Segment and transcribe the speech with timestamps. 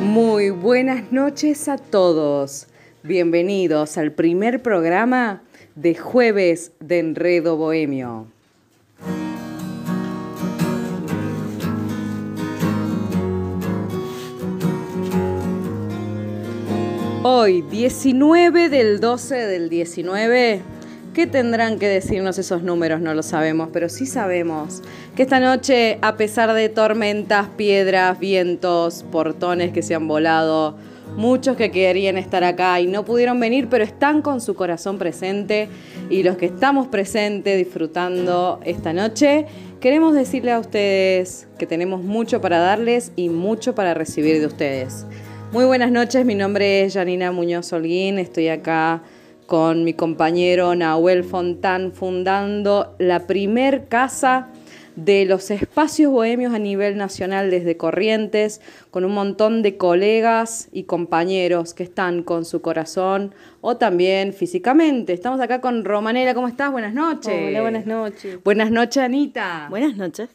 [0.00, 2.68] Muy buenas noches a todos.
[3.02, 5.42] Bienvenidos al primer programa
[5.74, 8.28] de Jueves de Enredo Bohemio.
[17.24, 20.62] Hoy, 19 del 12 del 19,
[21.18, 23.00] ¿qué tendrán que decirnos esos números?
[23.00, 24.84] No lo sabemos, pero sí sabemos
[25.16, 30.76] que esta noche, a pesar de tormentas, piedras, vientos, portones que se han volado,
[31.16, 35.68] muchos que querían estar acá y no pudieron venir, pero están con su corazón presente
[36.08, 39.46] y los que estamos presentes disfrutando esta noche,
[39.80, 45.04] queremos decirle a ustedes que tenemos mucho para darles y mucho para recibir de ustedes.
[45.50, 49.02] Muy buenas noches, mi nombre es Janina Muñoz Holguín, estoy acá
[49.48, 54.48] con mi compañero Nahuel Fontán fundando la primer casa
[54.94, 60.82] de los espacios bohemios a nivel nacional desde Corrientes, con un montón de colegas y
[60.82, 65.14] compañeros que están con su corazón o también físicamente.
[65.14, 66.70] Estamos acá con Romanela, ¿cómo estás?
[66.70, 67.48] Buenas noches.
[67.48, 68.44] Hola, buenas noches.
[68.44, 69.68] Buenas noches, Anita.
[69.70, 70.28] Buenas noches.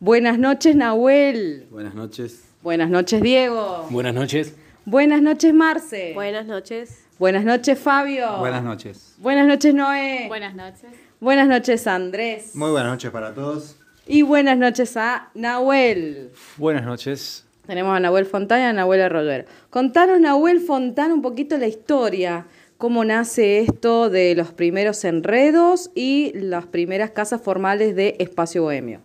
[0.00, 1.68] Buenas noches, Nahuel.
[1.70, 2.42] Buenas noches.
[2.60, 3.86] Buenas noches, Diego.
[3.90, 4.56] Buenas noches.
[4.84, 6.12] Buenas noches, Marce.
[6.14, 7.07] Buenas noches.
[7.18, 8.38] Buenas noches, Fabio.
[8.38, 9.16] Buenas noches.
[9.18, 10.26] Buenas noches, Noé.
[10.28, 10.90] Buenas noches.
[11.18, 12.54] Buenas noches, Andrés.
[12.54, 13.76] Muy buenas noches para todos.
[14.06, 16.30] Y buenas noches a Nahuel.
[16.56, 17.44] Buenas noches.
[17.66, 19.46] Tenemos a Nahuel Fontana y a Nahuel Arroyero.
[19.68, 22.46] Contanos, Nahuel Fontana, un poquito la historia.
[22.76, 29.00] Cómo nace esto de los primeros enredos y las primeras casas formales de Espacio Bohemio.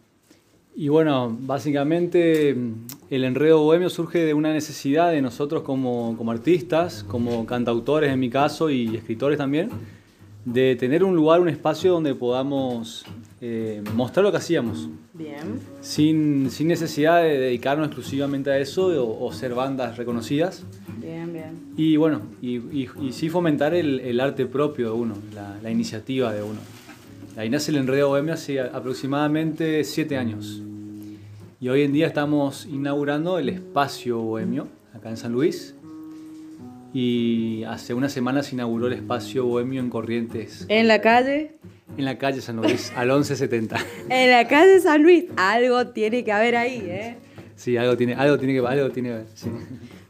[0.76, 2.50] Y bueno, básicamente
[3.10, 8.20] el enredo bohemio surge de una necesidad de nosotros como, como, artistas, como cantautores en
[8.20, 9.70] mi caso y escritores también,
[10.46, 13.06] de tener un lugar, un espacio donde podamos
[13.40, 14.90] eh, mostrar lo que hacíamos.
[15.14, 15.60] Bien.
[15.82, 20.64] Sin, sin, necesidad de dedicarnos exclusivamente a eso o, o ser bandas reconocidas.
[21.00, 21.74] Bien, bien.
[21.78, 25.70] Y bueno, y, y, y sí fomentar el, el, arte propio de uno, la, la
[25.70, 26.60] iniciativa de uno.
[27.36, 30.62] Ahí nace el Enredo Bohemio hace aproximadamente siete años.
[31.60, 35.74] Y hoy en día estamos inaugurando el Espacio Bohemio, acá en San Luis.
[36.94, 40.68] Y hace unas semanas se inauguró el Espacio Bohemio en Corrientes.
[40.70, 41.56] ¿En la calle?
[41.98, 43.78] En la calle San Luis, al 1170.
[44.10, 45.26] en la calle San Luis.
[45.36, 47.18] Algo tiene que haber ahí, ¿eh?
[47.56, 49.26] Sí, algo tiene, algo tiene que algo tiene que ver.
[49.34, 49.50] Sí.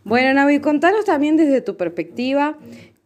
[0.04, 2.58] Bueno, Navi, contanos también desde tu perspectiva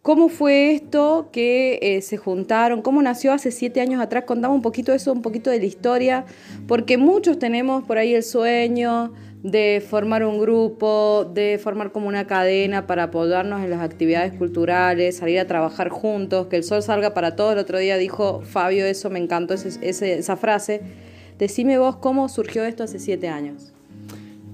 [0.07, 2.81] ¿Cómo fue esto que eh, se juntaron?
[2.81, 4.23] ¿Cómo nació hace siete años atrás?
[4.23, 6.23] Contame un poquito eso, un poquito de la historia,
[6.66, 9.12] porque muchos tenemos por ahí el sueño
[9.44, 15.18] de formar un grupo, de formar como una cadena para apoyarnos en las actividades culturales,
[15.18, 17.51] salir a trabajar juntos, que el sol salga para todo.
[17.51, 20.84] El otro día dijo Fabio, eso me encantó, esa frase.
[21.38, 23.74] Decime vos cómo surgió esto hace siete años.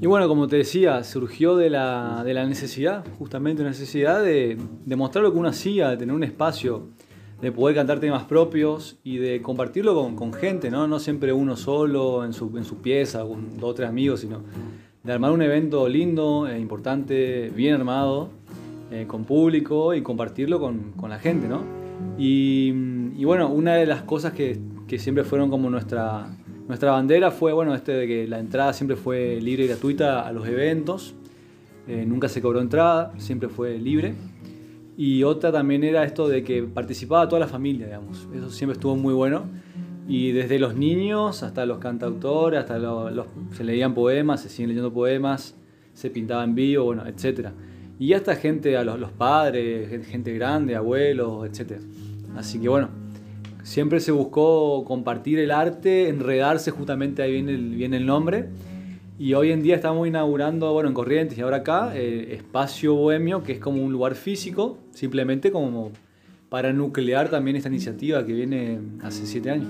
[0.03, 4.57] Y bueno, como te decía, surgió de la, de la necesidad, justamente una necesidad de,
[4.85, 6.87] de, mostrar lo que uno hacía, de tener un espacio,
[7.41, 10.89] de poder cantar temas propios y de compartirlo con, con gente, ¿no?
[10.89, 14.41] No siempre uno solo en su, en su pieza, con dos o tres amigos, sino
[15.03, 18.27] de armar un evento lindo, eh, importante, bien armado,
[18.91, 21.61] eh, con público y compartirlo con, con la gente, ¿no?
[22.17, 22.73] Y,
[23.15, 26.27] y, bueno, una de las cosas que, que siempre fueron como nuestra,
[26.67, 30.31] nuestra bandera fue, bueno, este de que la entrada siempre fue libre y gratuita a
[30.31, 31.13] los eventos.
[31.87, 34.15] Eh, nunca se cobró entrada, siempre fue libre.
[34.95, 38.27] Y otra también era esto de que participaba toda la familia, digamos.
[38.33, 39.45] Eso siempre estuvo muy bueno.
[40.07, 42.79] Y desde los niños hasta los cantautores, hasta
[43.51, 45.55] se leían poemas, se siguen leyendo poemas,
[45.93, 47.49] se pintaba en vivo, bueno, etc.
[47.99, 51.79] Y hasta gente, a los, los padres, gente grande, abuelos, etc.
[52.35, 53.02] Así que bueno,
[53.63, 58.49] siempre se buscó compartir el arte, enredarse, justamente ahí viene el, el nombre.
[59.17, 63.43] Y hoy en día estamos inaugurando, bueno, en Corrientes y ahora acá, eh, Espacio Bohemio,
[63.43, 65.91] que es como un lugar físico, simplemente como
[66.49, 69.69] para nuclear también esta iniciativa que viene hace siete años.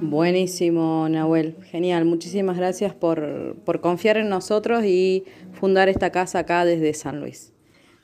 [0.00, 1.56] Buenísimo, Nahuel.
[1.70, 2.04] Genial.
[2.04, 7.51] Muchísimas gracias por, por confiar en nosotros y fundar esta casa acá desde San Luis.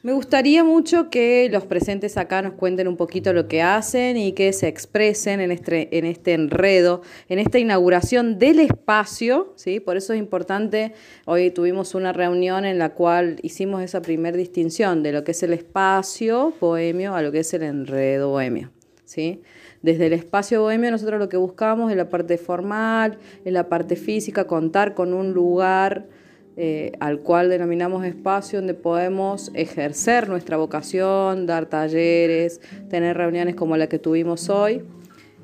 [0.09, 4.33] Me gustaría mucho que los presentes acá nos cuenten un poquito lo que hacen y
[4.33, 9.81] que se expresen en este, en este enredo, en esta inauguración del espacio, ¿sí?
[9.81, 10.95] Por eso es importante,
[11.27, 15.43] hoy tuvimos una reunión en la cual hicimos esa primera distinción de lo que es
[15.43, 18.71] el espacio bohemio a lo que es el enredo bohemio,
[19.05, 19.43] ¿sí?
[19.83, 23.95] Desde el espacio bohemio nosotros lo que buscamos en la parte formal, en la parte
[23.95, 26.07] física, contar con un lugar
[26.61, 32.61] eh, al cual denominamos espacio donde podemos ejercer nuestra vocación, dar talleres,
[32.91, 34.83] tener reuniones como la que tuvimos hoy.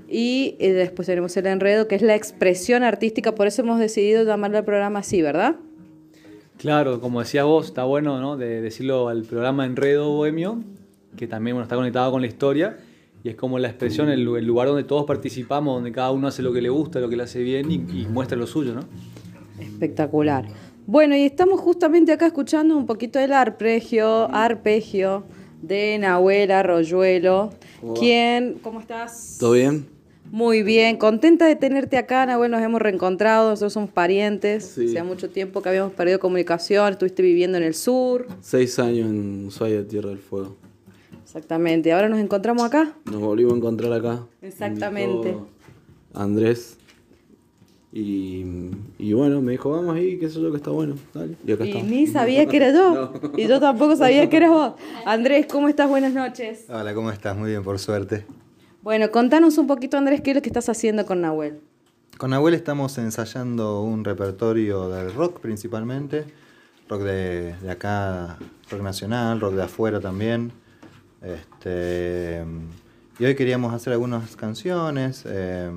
[0.08, 4.24] Y eh, después tenemos el enredo, que es la expresión artística, por eso hemos decidido
[4.24, 5.54] llamarle al programa así, ¿verdad?
[6.56, 8.36] Claro, como decías vos, está bueno ¿no?
[8.36, 10.64] de decirlo al programa Enredo Bohemio,
[11.16, 12.76] que también bueno, está conectado con la historia,
[13.22, 16.42] y es como la expresión, el, el lugar donde todos participamos, donde cada uno hace
[16.42, 18.80] lo que le gusta, lo que le hace bien y, y muestra lo suyo, ¿no?
[19.60, 20.46] Espectacular.
[20.86, 25.24] Bueno, y estamos justamente acá escuchando un poquito del arpegio, arpegio
[25.62, 27.50] de Nahuel Arroyuelo,
[27.98, 29.36] quien, ¿cómo estás?
[29.40, 29.86] ¿Todo bien?
[30.30, 34.86] Muy bien, contenta de tenerte acá, Nahuel, nos hemos reencontrado, nosotros somos parientes, Sí.
[34.88, 39.46] hacía mucho tiempo que habíamos perdido comunicación, estuviste viviendo en el sur, Seis años en
[39.46, 40.56] Ushuaia, Tierra del Fuego.
[41.22, 42.94] exactamente, ahora nos encontramos acá.
[43.06, 44.26] Nos volvimos a encontrar acá.
[44.42, 45.34] Exactamente.
[46.12, 46.78] Andrés.
[47.96, 48.44] Y,
[48.98, 50.96] y bueno, me dijo, vamos ahí, qué sé yo, que está bueno.
[51.14, 51.36] Dale.
[51.46, 54.72] Y acá Y ni sabía que era yo, y yo tampoco sabía que eras vos.
[55.06, 55.88] Andrés, ¿cómo estás?
[55.88, 56.64] Buenas noches.
[56.68, 57.36] Hola, ¿cómo estás?
[57.36, 58.26] Muy bien, por suerte.
[58.82, 61.60] Bueno, contanos un poquito, Andrés, qué es lo que estás haciendo con Nahuel.
[62.18, 66.24] Con Abuel estamos ensayando un repertorio del rock principalmente,
[66.88, 68.38] rock de, de acá,
[68.72, 70.50] rock nacional, rock de afuera también.
[71.22, 72.44] Este,
[73.20, 75.70] y hoy queríamos hacer algunas canciones, eh,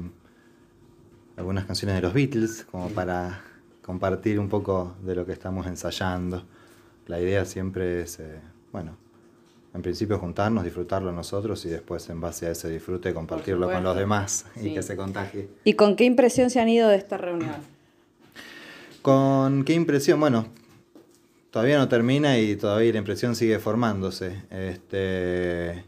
[1.37, 3.41] algunas canciones de los Beatles, como para
[3.83, 6.43] compartir un poco de lo que estamos ensayando.
[7.05, 8.39] La idea siempre es, eh,
[8.71, 8.97] bueno,
[9.73, 13.95] en principio juntarnos, disfrutarlo nosotros y después en base a ese disfrute compartirlo con los
[13.95, 14.69] demás Sí.
[14.69, 15.47] y que se contagie.
[15.63, 17.55] ¿Y con qué impresión se han ido de esta reunión?
[19.01, 20.19] ¿Con qué impresión?
[20.19, 20.47] Bueno,
[21.51, 24.41] todavía no termina y todavía la impresión sigue formándose.
[24.49, 25.83] Este,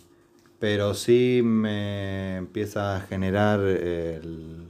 [0.59, 4.68] pero sí me empieza a generar el-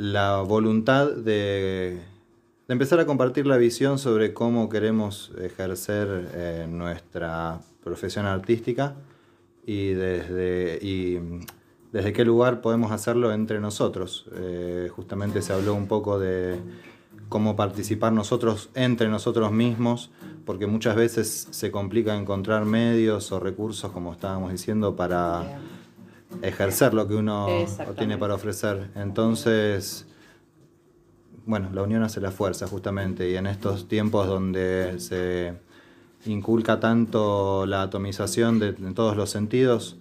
[0.00, 2.00] la voluntad de,
[2.68, 8.94] empezar a compartir la visión sobre cómo queremos ejercer eh, nuestra profesión artística
[9.66, 11.18] y desde, y
[11.92, 14.24] desde qué lugar podemos hacerlo entre nosotros.
[14.36, 16.58] Eh, justamente se habló un poco de
[17.28, 20.10] cómo participar nosotros entre nosotros mismos,
[20.46, 25.60] porque muchas veces se complica encontrar medios o recursos, como estábamos diciendo, para
[26.42, 27.46] ejercer lo que uno
[27.96, 28.90] tiene para ofrecer.
[28.94, 30.06] Entonces,
[31.46, 35.54] bueno, la unión hace la fuerza justamente y en estos tiempos donde se
[36.26, 39.96] inculca tanto la atomización de, en todos los sentidos,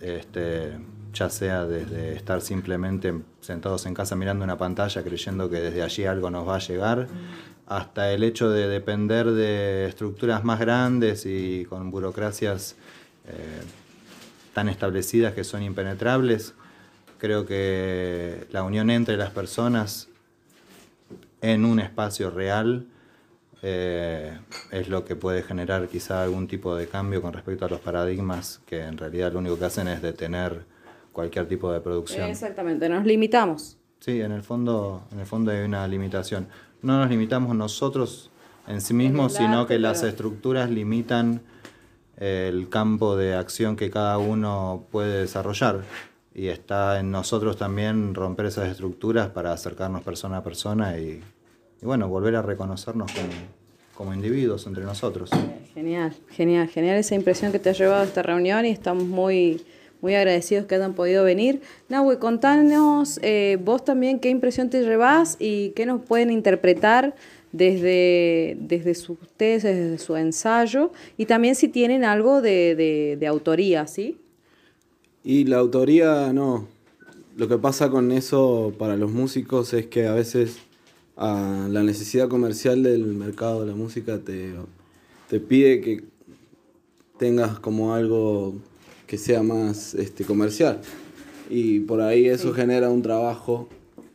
[0.00, 0.76] este,
[1.12, 6.04] ya sea desde estar simplemente sentados en casa mirando una pantalla creyendo que desde allí
[6.04, 7.06] algo nos va a llegar,
[7.66, 12.76] hasta el hecho de depender de estructuras más grandes y con burocracias
[13.26, 13.62] eh,
[14.54, 16.54] tan establecidas que son impenetrables,
[17.18, 20.08] creo que la unión entre las personas
[21.42, 22.86] en un espacio real
[23.62, 24.38] eh,
[24.70, 28.60] es lo que puede generar quizá algún tipo de cambio con respecto a los paradigmas
[28.66, 30.64] que en realidad lo único que hacen es detener
[31.12, 32.28] cualquier tipo de producción.
[32.28, 33.78] Exactamente, nos limitamos.
[34.00, 36.46] Sí, en el fondo, en el fondo hay una limitación.
[36.82, 38.30] No nos limitamos nosotros
[38.66, 41.40] en sí mismos, sino que las estructuras limitan
[42.18, 45.82] el campo de acción que cada uno puede desarrollar.
[46.34, 51.22] Y está en nosotros también romper esas estructuras para acercarnos persona a persona y,
[51.80, 53.28] y bueno, volver a reconocernos como,
[53.96, 55.30] como individuos entre nosotros.
[55.74, 59.64] Genial, genial, genial esa impresión que te ha llevado a esta reunión y estamos muy,
[60.00, 61.62] muy agradecidos que hayan podido venir.
[61.88, 67.14] Nahue, contanos eh, vos también qué impresión te llevas y qué nos pueden interpretar
[67.54, 73.26] desde, desde su, ustedes, desde su ensayo y también si tienen algo de, de, de
[73.28, 74.18] autoría, ¿sí?
[75.22, 76.66] Y la autoría no.
[77.36, 80.58] Lo que pasa con eso para los músicos es que a veces
[81.16, 84.52] la necesidad comercial del mercado de la música te,
[85.28, 86.04] te pide que
[87.18, 88.56] tengas como algo
[89.06, 90.80] que sea más este, comercial.
[91.48, 93.68] Y por ahí eso genera un trabajo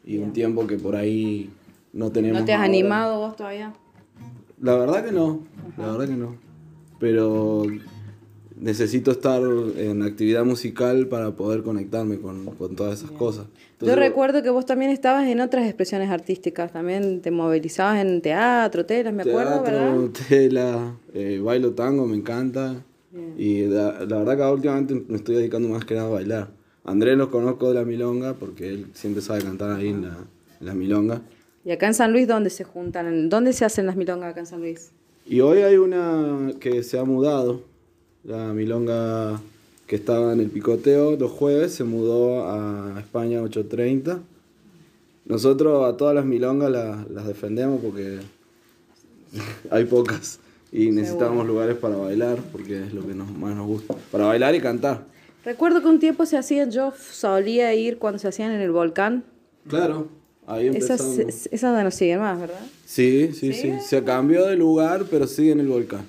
[0.06, 1.50] y un tiempo que por ahí
[1.94, 2.40] no tenemos.
[2.40, 2.70] ¿No te has ahora.
[2.70, 3.74] animado vos todavía?
[4.62, 5.42] La verdad que no,
[5.78, 6.36] la verdad que no.
[7.00, 7.64] Pero
[8.60, 9.42] necesito estar
[9.78, 13.46] en actividad musical para poder conectarme con, con todas esas cosas.
[13.46, 18.22] Yo Entonces, recuerdo que vos también estabas en otras expresiones artísticas, también te movilizabas en
[18.22, 19.94] teatro, telas, me acuerdo, ¿verdad?
[19.94, 22.84] teatro, tela, eh, bailo tango, me encanta.
[23.38, 26.52] Y la, la verdad que últimamente me estoy dedicando más que nada a bailar.
[26.84, 30.18] Andrés lo conozco de la milonga porque él siempre sabe cantar ahí en la,
[30.60, 31.22] en la milonga.
[31.70, 33.30] Y acá en San Luis, ¿dónde se juntan?
[33.30, 34.90] ¿Dónde se hacen las milongas acá en San Luis?
[35.28, 37.62] Y hoy hay una que se ha mudado,
[38.24, 39.40] la milonga
[39.86, 44.20] que estaba en el picoteo los jueves, se mudó a España 830.
[45.26, 48.18] Nosotros a todas las milongas la- las defendemos porque
[49.70, 50.40] hay pocas
[50.72, 53.94] y necesitamos lugares para bailar porque es lo que nos, más nos gusta.
[54.12, 55.04] Para bailar y cantar.
[55.46, 59.24] Recuerdo que un tiempo se hacían, yo solía ir cuando se hacían en el volcán.
[59.68, 60.08] Claro,
[60.50, 61.48] Ahí Esas, empezamos.
[61.52, 62.60] esas no siguen más, ¿verdad?
[62.86, 63.74] Sí, sí, sí.
[63.86, 66.06] Se cambió de lugar, pero sigue en el volcán.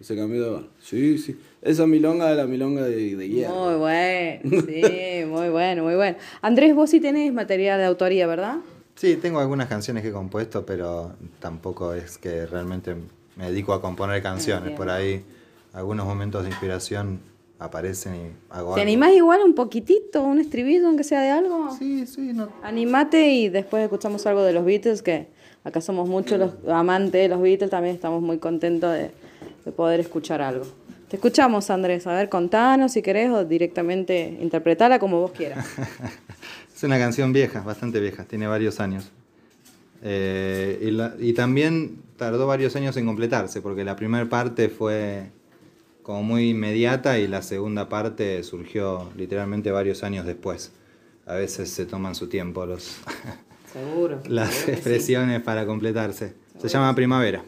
[0.00, 0.64] Se cambió de lugar.
[0.82, 1.36] Sí, sí.
[1.62, 3.54] Esa milonga de la milonga de, de hierro.
[3.54, 6.16] Muy bueno, sí, muy bueno, muy bueno.
[6.42, 8.56] Andrés, vos sí tenés material de autoría, ¿verdad?
[8.96, 12.96] Sí, tengo algunas canciones que he compuesto, pero tampoco es que realmente
[13.36, 14.72] me dedico a componer canciones.
[14.76, 15.22] Por ahí,
[15.72, 17.20] algunos momentos de inspiración
[17.64, 18.18] aparecen y
[18.50, 18.82] hago ¿Te algo.
[18.82, 21.74] animás igual un poquitito, un estribillo, aunque sea de algo?
[21.78, 22.48] Sí, sí, no.
[22.62, 25.28] Animate y después escuchamos algo de los Beatles, que
[25.64, 29.10] acá somos muchos los amantes de los Beatles, también estamos muy contentos de,
[29.64, 30.64] de poder escuchar algo.
[31.08, 32.06] Te escuchamos, Andrés.
[32.06, 35.64] A ver, contanos si querés o directamente interpretala como vos quieras.
[36.74, 39.12] Es una canción vieja, bastante vieja, tiene varios años.
[40.02, 45.30] Eh, y, la- y también tardó varios años en completarse, porque la primera parte fue
[46.04, 50.70] como muy inmediata y la segunda parte surgió literalmente varios años después.
[51.26, 52.98] A veces se toman su tiempo los,
[53.72, 54.20] Seguro.
[54.28, 56.34] las expresiones para completarse.
[56.60, 56.94] Se llama.
[56.94, 57.42] Primavera,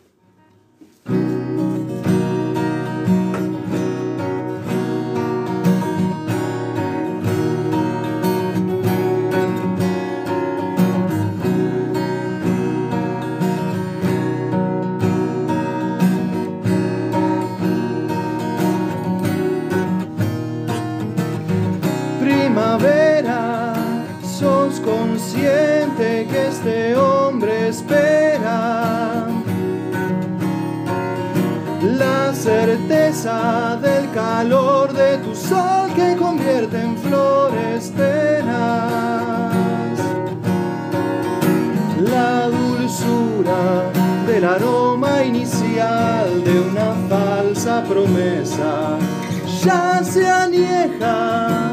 [34.27, 38.91] calor de tu sol que convierte en flores penas
[42.13, 43.63] la dulzura
[44.27, 48.99] del aroma inicial de una falsa promesa
[49.65, 51.66] ya se añeja.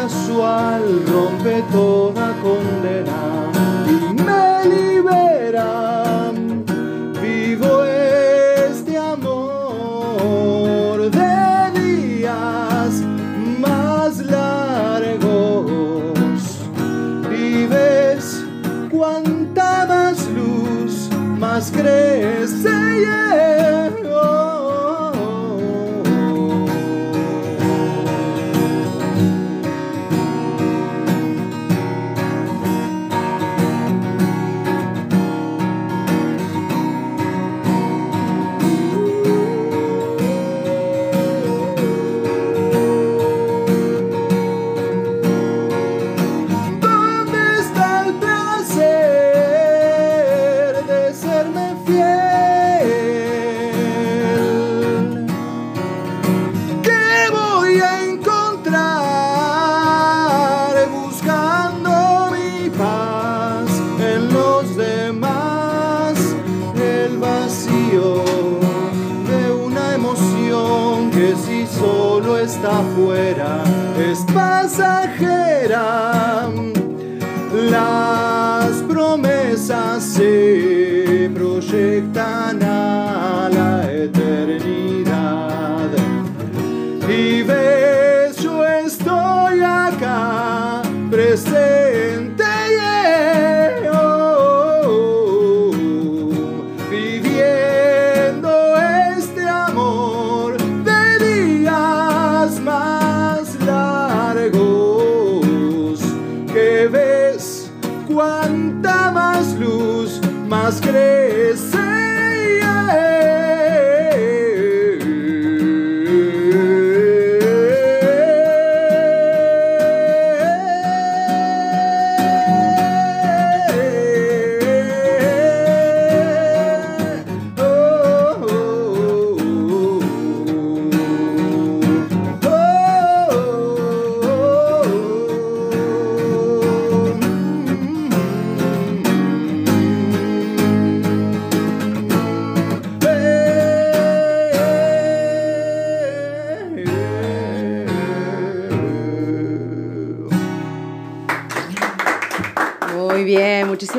[0.00, 3.19] Casual rompe toda condena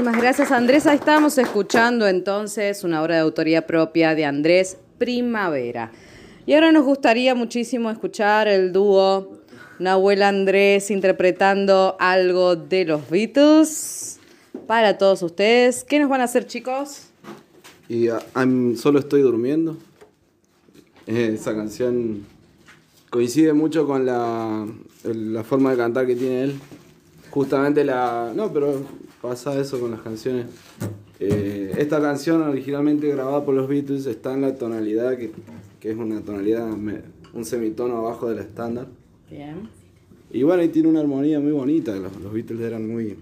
[0.02, 0.88] muchísimas gracias Andrés.
[0.88, 5.92] Ahí estábamos escuchando entonces una obra de autoría propia de Andrés Primavera.
[6.48, 9.38] Y ahora nos gustaría muchísimo escuchar el dúo
[9.78, 14.20] Nahuel Andrés interpretando algo de los Beatles
[14.66, 15.84] para todos ustedes.
[15.84, 17.04] ¿Qué nos van a hacer, chicos?
[17.88, 19.78] Y I'm- solo estoy durmiendo.
[21.06, 22.26] Eh, esa canción
[23.12, 24.66] coincide mucho con la
[25.44, 26.60] forma de cantar que tiene él.
[27.30, 28.32] Justamente la...
[28.36, 28.82] No, pero
[29.22, 30.48] pasa eso con las canciones.
[31.20, 35.32] Eh, esta canción originalmente grabada por los Beatles está en la tonalidad que,
[35.80, 37.02] que es una tonalidad, me-
[37.34, 38.88] un semitono abajo del estándar.
[39.30, 39.70] Bien.
[40.32, 41.96] Y bueno, y tiene una armonía muy bonita.
[41.96, 43.18] Los, los Beatles eran muy,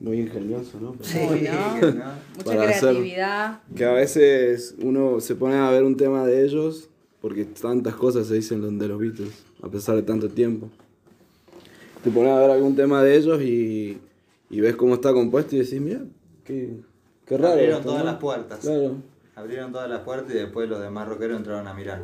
[0.00, 0.92] muy ingeniosos, ¿no?
[0.94, 1.94] Mucha
[2.44, 3.60] Para hacer- creatividad.
[3.76, 6.88] Que a veces uno se pone a ver un tema de ellos
[7.20, 9.32] porque tantas cosas se dicen de los Beatles,
[9.62, 10.68] a pesar de tanto tiempo.
[12.02, 13.98] Te pones a ver algún tema de ellos y,
[14.50, 16.00] y ves cómo está compuesto y decís, mira,
[16.44, 16.76] qué,
[17.26, 17.52] qué raro.
[17.54, 18.10] Abrieron esto, todas ¿no?".
[18.10, 18.58] las puertas.
[18.60, 18.96] Claro,
[19.36, 22.02] Abrieron todas las puertas y después los demás rockeros entraron a mirar.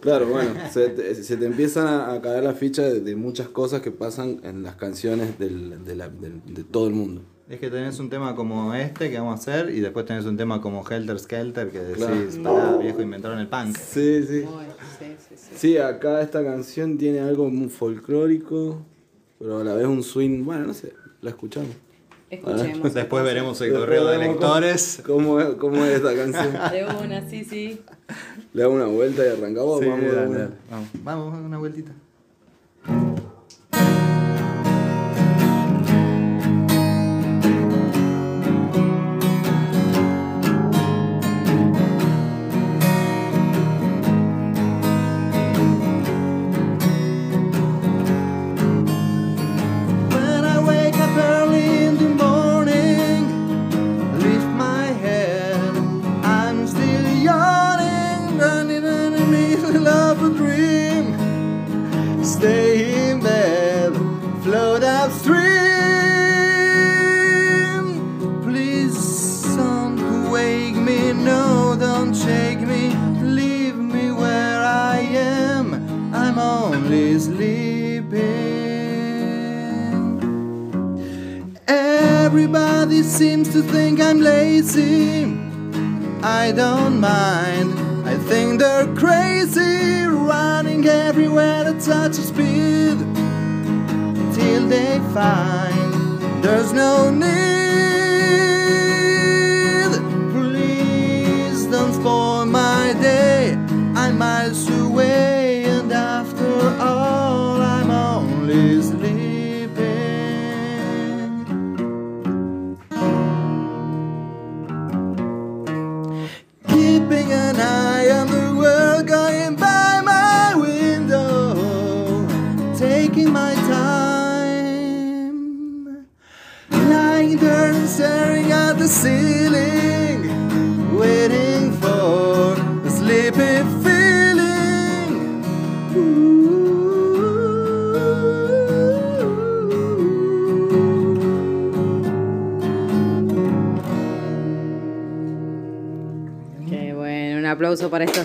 [0.00, 3.80] claro, bueno, se te, se te empiezan a, caer la ficha de, de muchas cosas
[3.80, 7.22] que pasan en las canciones del- de, la- del- de todo el mundo.
[7.48, 10.36] Es que tenés un tema como este que vamos a hacer y después tenés un
[10.36, 11.96] tema como Helter Skelter que decís,
[12.40, 12.42] Claro.
[12.42, 13.76] pará, viejo, inventaron el punk.
[13.76, 14.42] Sí, sí.
[14.98, 15.50] Sí, sí, sí.
[15.54, 18.82] Sí, acá esta canción tiene algo muy folclórico,
[19.38, 21.70] pero a la vez un swing, bueno, no sé, la escuchamos.
[22.30, 22.92] Escuchemos.
[22.92, 25.02] Después veremos el correo de lectores.
[25.06, 26.52] ¿Cómo es, cómo es esta canción?
[26.72, 27.80] De una, sí, sí.
[28.52, 29.80] Le damos una vuelta y arrancamos.
[29.80, 30.38] Sí, vamos, de dale, una.
[30.38, 30.50] dale.
[30.70, 31.92] Vamos, vamos, una vueltita.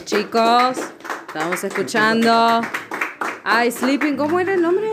[0.06, 0.78] Chicos.
[1.28, 2.62] Estamos escuchando.
[3.44, 4.90] Ay, Sleeping, ¿cómo era el nombre?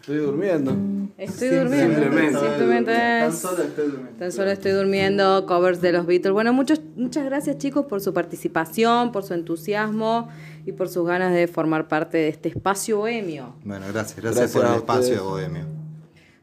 [0.00, 0.76] Estoy durmiendo.
[1.16, 2.00] Estoy durmiendo.
[2.00, 2.38] Simplemente.
[2.38, 4.18] Simplemente Tan solo estoy durmiendo.
[4.18, 6.32] Tan solo estoy durmiendo, covers de los Beatles.
[6.32, 10.28] Bueno, muchos, muchas gracias chicos por su participación, por su entusiasmo
[10.64, 13.54] y por sus ganas de formar parte de este espacio bohemio.
[13.64, 15.24] Bueno, gracias, gracias, Gracias por el espacio.
[15.24, 15.66] Bohemio.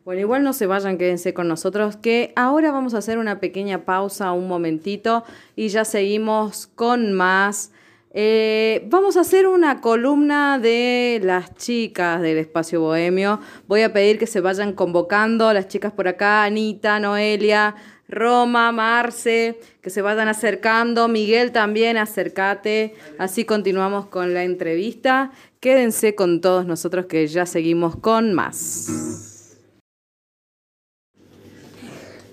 [0.06, 3.84] Bueno, igual no se vayan, quédense con nosotros, que ahora vamos a hacer una pequeña
[3.84, 5.26] pausa, un momentito,
[5.56, 7.72] y ya seguimos con más.
[8.20, 13.40] Eh, vamos a hacer una columna de las chicas del espacio bohemio.
[13.68, 17.76] Voy a pedir que se vayan convocando las chicas por acá, Anita, Noelia,
[18.10, 21.08] Roma, Marce, que se vayan acercando.
[21.08, 22.96] Miguel también, acércate.
[23.20, 25.30] Así continuamos con la entrevista.
[25.60, 29.37] Quédense con todos nosotros que ya seguimos con más.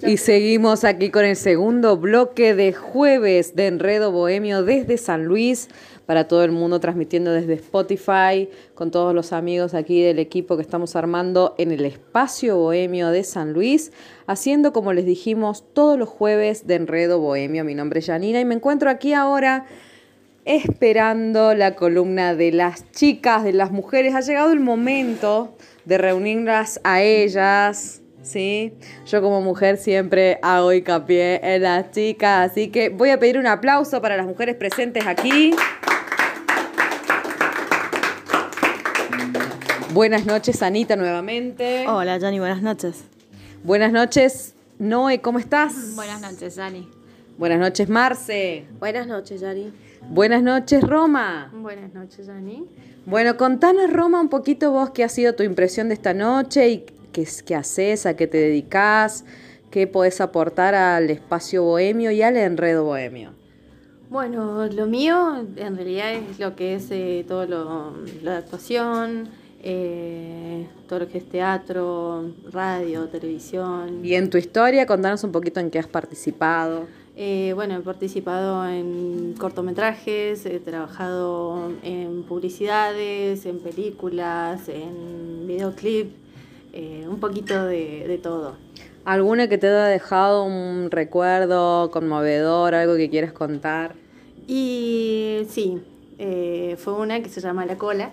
[0.07, 5.71] Y seguimos aquí con el segundo bloque de jueves de Enredo Bohemio desde San Luis
[6.05, 10.63] para todo el mundo transmitiendo desde Spotify con todos los amigos aquí del equipo que
[10.63, 13.93] estamos armando en el espacio Bohemio de San Luis,
[14.27, 17.65] haciendo como les dijimos todos los jueves de Enredo Bohemio.
[17.65, 19.65] Mi nombre es Janina y me encuentro aquí ahora
[20.45, 24.15] esperando la columna de las chicas, de las mujeres.
[24.15, 28.03] Ha llegado el momento de reunirlas a ellas.
[28.25, 28.73] ¿Sí?
[29.07, 33.47] Yo como mujer siempre hago hincapié en las chicas, así que voy a pedir un
[33.47, 35.55] aplauso para las mujeres presentes aquí.
[39.93, 41.87] Buenas noches, Anita, nuevamente.
[41.87, 43.05] Hola, Jani, buenas noches.
[43.63, 45.95] Buenas noches, Noé, ¿cómo estás?
[45.95, 46.89] Buenas noches, Dani.
[47.39, 48.67] Buenas noches, Marce.
[48.81, 49.73] Buenas noches, Jani.
[50.09, 51.51] Buenas noches, Roma.
[51.55, 52.65] Buenas noches, Dani.
[53.07, 56.87] Bueno, contanos, Roma, un poquito vos qué ha sido tu impresión de esta noche y
[57.15, 59.25] qué, qué haces, a qué te dedicas,
[59.71, 63.31] qué podés aportar al espacio bohemio y al enredo bohemio.
[64.11, 69.29] Bueno, lo mío en realidad es lo que es eh, todo lo, la actuación,
[69.63, 74.05] eh, todo lo que es teatro, radio, televisión.
[74.05, 76.87] Y en tu historia, contanos un poquito en qué has participado.
[77.17, 86.24] Eh, bueno, he participado en cortometrajes, he trabajado en publicidades, en películas, en videoclip,
[86.77, 88.57] eh, un poquito de, de todo.
[89.05, 93.95] ¿Alguna que te haya dejado un recuerdo conmovedor, algo que quieras contar?
[94.49, 95.81] Y sí,
[96.19, 98.11] eh, fue una que se llama La Cola,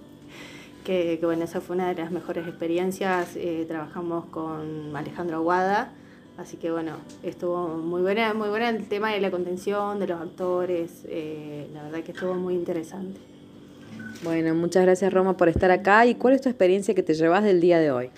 [0.84, 3.36] que, que, bueno, esa fue una de las mejores experiencias.
[3.36, 5.92] eh, trabajamos con Alejandro Aguada,
[6.38, 10.22] así que bueno, estuvo muy buena, muy buena el tema de la contención, de los
[10.22, 13.35] actores, la verdad que estuvo muy interesante.
[14.22, 16.06] Bueno, muchas gracias Roma por estar acá.
[16.06, 18.10] ¿Y cuál es tu experiencia que te llevas del día de hoy?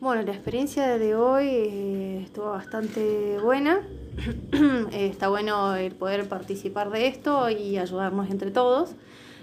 [0.00, 3.80] Bueno, la experiencia de hoy eh, estuvo bastante buena.
[4.92, 8.94] Eh, Está bueno el poder participar de esto y ayudarnos entre todos.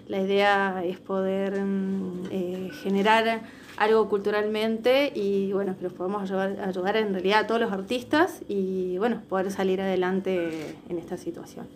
[0.07, 3.41] La idea es poder mm, eh, generar
[3.77, 8.41] algo culturalmente y bueno, que los podamos ayudar, ayudar en realidad a todos los artistas
[8.47, 11.67] y bueno, poder salir adelante en esta situación.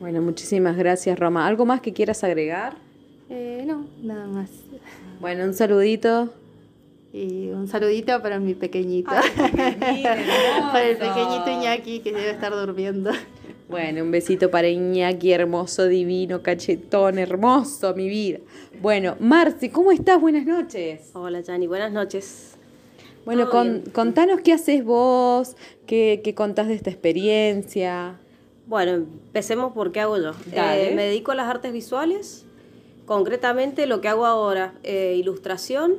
[0.00, 1.46] Bueno, muchísimas gracias Roma.
[1.46, 2.85] ¿Algo más que quieras agregar?
[3.28, 4.50] Eh, no, nada más.
[5.20, 6.30] Bueno, un saludito.
[7.12, 9.10] Y un saludito para mi pequeñito.
[9.56, 13.10] para el pequeñito Iñaki que debe estar durmiendo.
[13.68, 18.38] Bueno, un besito para Iñaki, hermoso, divino, cachetón, hermoso, mi vida.
[18.80, 20.20] Bueno, Marci, ¿cómo estás?
[20.20, 21.10] Buenas noches.
[21.14, 22.52] Hola, Jani, buenas noches.
[23.24, 28.18] Bueno, con- contanos qué haces vos, qué, qué contás de esta experiencia.
[28.68, 30.30] Bueno, empecemos por qué hago yo.
[30.52, 32.45] Eh, me dedico a las artes visuales.
[33.06, 35.94] Concretamente lo que hago ahora, eh, ilustración,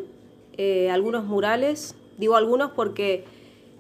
[0.58, 1.96] eh, algunos murales.
[2.18, 3.24] Digo algunos porque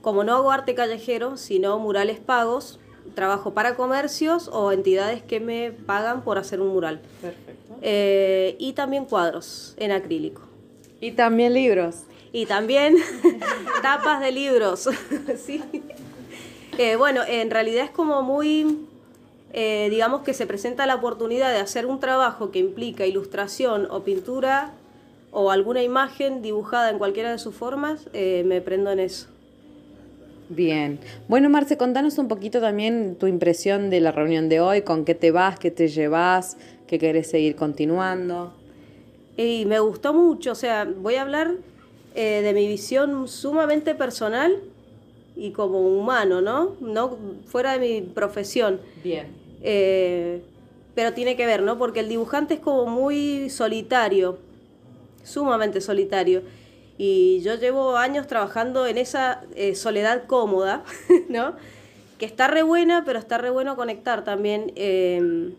[0.02, 2.80] como no hago arte callejero, sino murales pagos,
[3.16, 7.02] trabajo para comercios o entidades que me pagan por hacer un mural.
[7.22, 7.76] Perfecto.
[7.82, 10.42] Eh, y también cuadros en acrílico.
[11.02, 12.04] Y también libros.
[12.32, 12.96] Y también
[13.82, 14.90] tapas de libros.
[15.38, 15.64] sí.
[16.78, 18.88] Eh, bueno, en realidad es como muy,
[19.54, 24.04] eh, digamos que se presenta la oportunidad de hacer un trabajo que implica ilustración o
[24.04, 24.74] pintura
[25.32, 29.28] o alguna imagen dibujada en cualquiera de sus formas, eh, me prendo en eso.
[30.50, 31.00] Bien.
[31.28, 35.14] Bueno, Marce, contanos un poquito también tu impresión de la reunión de hoy, con qué
[35.14, 36.58] te vas, qué te llevas,
[36.88, 38.54] qué querés seguir continuando.
[39.36, 41.52] Y me gustó mucho, o sea, voy a hablar
[42.16, 44.58] eh, de mi visión sumamente personal
[45.38, 46.76] y como humano, ¿no?
[46.82, 48.80] No fuera de mi profesión.
[49.04, 49.28] Bien.
[49.62, 50.42] Eh,
[50.96, 51.78] pero tiene que ver, ¿no?
[51.78, 54.40] Porque el dibujante es como muy solitario,
[55.24, 56.42] sumamente solitario.
[56.98, 60.84] Y yo llevo años trabajando en esa eh, soledad cómoda,
[61.30, 61.56] ¿no?
[62.18, 64.72] Que está re buena, pero está re bueno conectar también.
[64.76, 65.52] eh,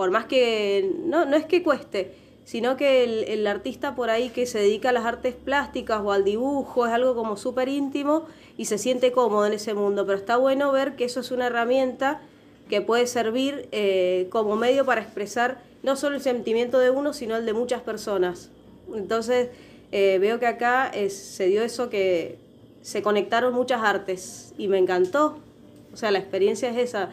[0.00, 2.14] por más que, no, no es que cueste,
[2.50, 6.10] sino que el, el artista por ahí que se dedica a las artes plásticas o
[6.10, 10.04] al dibujo es algo como súper íntimo y se siente cómodo en ese mundo.
[10.04, 12.20] Pero está bueno ver que eso es una herramienta
[12.68, 17.36] que puede servir eh, como medio para expresar no solo el sentimiento de uno, sino
[17.36, 18.50] el de muchas personas.
[18.92, 19.50] Entonces,
[19.92, 22.36] eh, veo que acá se dio eso que
[22.82, 25.38] se conectaron muchas artes y me encantó.
[25.94, 27.10] O sea, la experiencia es esa.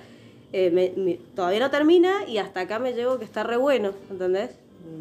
[0.51, 4.49] Eh, todavía no termina y hasta acá me llevo que está re bueno, ¿entendés?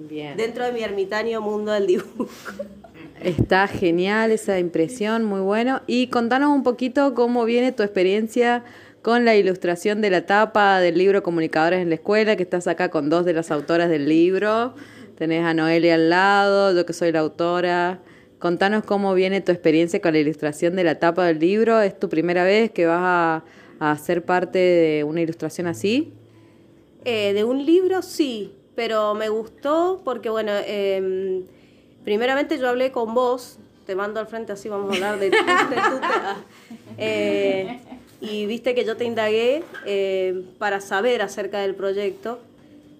[0.08, 0.36] Bien.
[0.36, 2.28] Dentro de mi ermitaño mundo del dibujo.
[3.22, 5.82] Está genial esa impresión, muy bueno.
[5.86, 8.64] Y contanos un poquito cómo viene tu experiencia
[9.02, 12.90] con la ilustración de la tapa del libro Comunicadores en la Escuela, que estás acá
[12.90, 14.74] con dos de las autoras del libro.
[15.16, 18.00] Tenés a Noelia al lado, yo que soy la autora.
[18.38, 21.80] Contanos cómo viene tu experiencia con la ilustración de la tapa del libro.
[21.80, 23.44] ¿Es tu primera vez que vas a,
[23.78, 26.12] a ser parte de una ilustración así?
[27.04, 31.42] Eh, de un libro sí, pero me gustó porque, bueno, em,
[32.04, 35.36] primeramente yo hablé con vos, te mando al frente así vamos a hablar de, tu-
[35.36, 36.44] de tu tema.
[36.98, 37.78] Eh,
[38.22, 42.38] y viste que yo te indagué eh, para saber acerca del proyecto,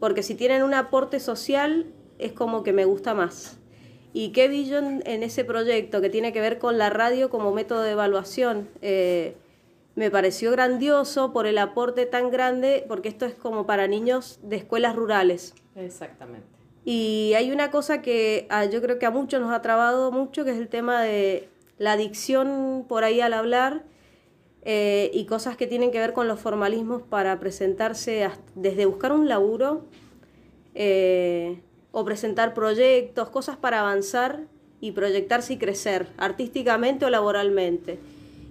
[0.00, 1.86] porque si tienen un aporte social
[2.18, 3.56] es como que me gusta más.
[4.12, 7.30] ¿Y qué vi yo en, en ese proyecto que tiene que ver con la radio
[7.30, 8.68] como método de evaluación?
[8.82, 9.34] Eh,
[9.96, 14.56] me pareció grandioso por el aporte tan grande, porque esto es como para niños de
[14.56, 15.54] escuelas rurales.
[15.74, 16.46] Exactamente.
[16.85, 20.44] Y hay una cosa que ah, yo creo que a muchos nos ha trabado mucho,
[20.44, 23.85] que es el tema de la adicción por ahí al hablar
[24.62, 29.12] eh, y cosas que tienen que ver con los formalismos para presentarse hasta- desde buscar
[29.12, 29.85] un laburo
[30.74, 31.61] eh,
[31.92, 34.40] o presentar proyectos, cosas para avanzar
[34.80, 37.98] y proyectarse y crecer artísticamente o laboralmente.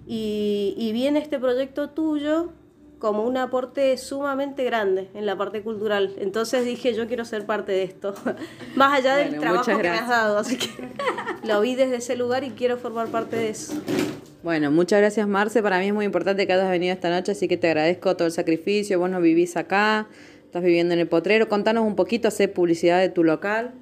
[0.06, 2.52] Y, y viene este proyecto tuyo
[2.98, 6.14] como un aporte sumamente grande en la parte cultural.
[6.18, 8.14] Entonces dije, yo quiero ser parte de esto,
[8.74, 10.38] más allá del Bueno, trabajo muchas que me has dado.
[10.38, 10.68] Así que
[11.46, 13.74] lo vi desde ese lugar y quiero formar parte de eso.
[14.42, 15.62] Bueno, muchas gracias Marce.
[15.62, 18.26] Para mí es muy importante que hayas venido esta noche, así que te agradezco todo
[18.26, 18.98] el sacrificio.
[18.98, 20.08] Vos no vivís acá,
[20.44, 21.48] estás viviendo en el potrero.
[21.48, 23.74] Contanos un poquito, hacer publicidad de tu local.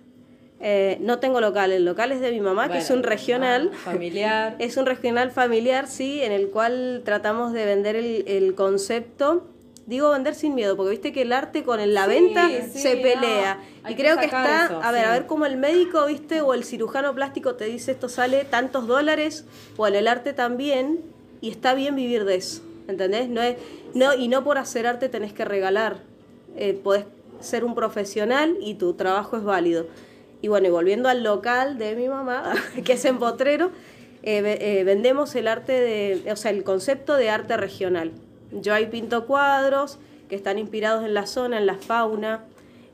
[0.66, 3.70] Eh, no tengo local, el local es de mi mamá, que es Bueno, un regional.
[3.74, 4.56] ah, familiar.
[4.58, 9.46] Es un regional familiar, sí, en el cual tratamos de vender el, el concepto.
[9.84, 12.78] Digo vender sin miedo, porque viste que el arte con el- la Sí, venta sí,
[12.80, 13.58] se pelea.
[13.86, 15.06] y creo que está, eso, a ver, sí.
[15.10, 18.86] a ver cómo el médico, viste, o el cirujano plástico te dice esto sale tantos
[18.86, 19.44] dólares,
[19.76, 21.00] o en el arte también,
[21.42, 23.28] y está bien vivir de eso, ¿entendés?
[23.28, 23.56] No es,
[23.92, 25.98] no, y no por hacer arte tenés que regalar.
[26.56, 27.04] Eh, podés
[27.40, 29.86] ser un profesional y tu trabajo es válido.
[30.44, 32.52] Y bueno, y volviendo al local de mi mamá,
[32.84, 33.70] que es en Potrero,
[34.22, 38.12] eh, eh, vendemos el arte de, o sea, el concepto de arte regional.
[38.52, 42.44] Yo ahí pinto cuadros que están inspirados en la zona, en la fauna,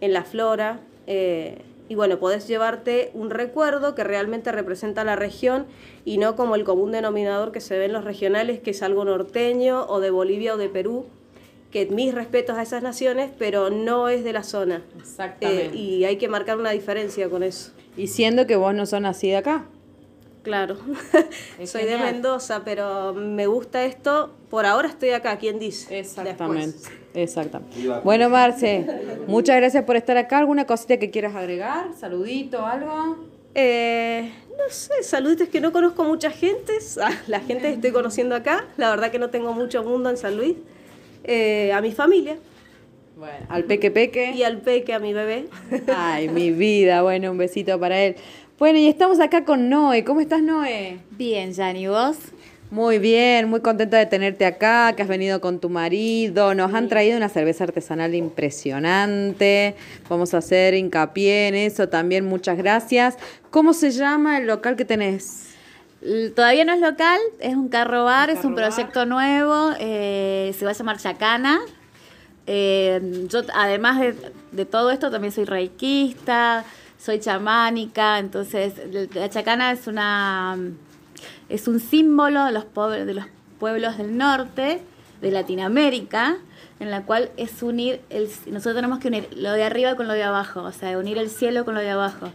[0.01, 0.79] en la flora.
[1.09, 5.67] eh, y bueno, podés llevarte un recuerdo que realmente representa la región
[6.05, 9.05] y no como el común denominador que se ve en los regionales, que es algo
[9.05, 11.07] norteño o de Bolivia o de Perú,
[11.71, 14.83] que mis respetos a esas naciones, pero no es de la zona.
[14.99, 15.67] Exactamente.
[15.67, 17.73] Eh, y hay que marcar una diferencia con eso.
[17.97, 19.67] Y siendo que vos no sos nacida acá.
[20.43, 20.77] Claro.
[21.65, 22.13] Soy de genial.
[22.15, 24.31] Mendoza, pero me gusta esto.
[24.49, 25.99] Por ahora estoy acá, ¿quién dice?
[25.99, 26.79] Exactamente.
[26.79, 26.93] Después.
[27.15, 27.77] Exactamente.
[28.05, 28.87] Bueno, Marce,
[29.27, 30.39] muchas gracias por estar acá.
[30.39, 31.91] ¿Alguna cosita que quieras agregar?
[31.99, 33.17] ¿Saludito, algo?
[33.55, 36.73] Eh, no sé, saluditos que no conozco mucha gente.
[37.03, 40.17] Ah, La gente que estoy conociendo acá, la verdad que no tengo mucho mundo en
[40.17, 40.57] San Luis.
[41.25, 42.37] Eh, a mi familia
[43.17, 44.33] Bueno, al Peque Peque.
[44.35, 45.47] y al peque, a mi bebé.
[45.95, 47.03] Ay, mi vida.
[47.03, 48.17] Bueno, un besito para él.
[48.59, 50.05] Bueno, y estamos acá con Noé.
[50.05, 50.99] ¿Cómo estás, Noé?
[51.13, 52.17] Bien, Jani, ¿vos?
[52.71, 56.55] Muy bien, muy contenta de tenerte acá, que has venido con tu marido.
[56.55, 59.75] Nos han traído una cerveza artesanal impresionante.
[60.09, 62.25] Vamos a hacer hincapié en eso también.
[62.27, 63.17] Muchas gracias.
[63.51, 65.50] ¿Cómo se llama el local que tenés?
[66.35, 68.69] Todavía no es local, es un carro bar, es un bar.
[68.69, 71.61] proyecto nuevo, eh, se va a llamar Chacana.
[72.47, 74.17] Eh, yo, además de,
[74.53, 76.65] de todo esto, también soy reikista,
[76.99, 78.75] soy chamánica, entonces
[79.15, 80.57] la Chacana es una
[81.51, 83.27] es un símbolo de los, pobres, de los
[83.59, 84.81] pueblos del norte,
[85.21, 86.39] de Latinoamérica,
[86.79, 90.15] en la cual es unir, el, nosotros tenemos que unir lo de arriba con lo
[90.15, 92.31] de abajo, o sea, unir el cielo con lo de abajo.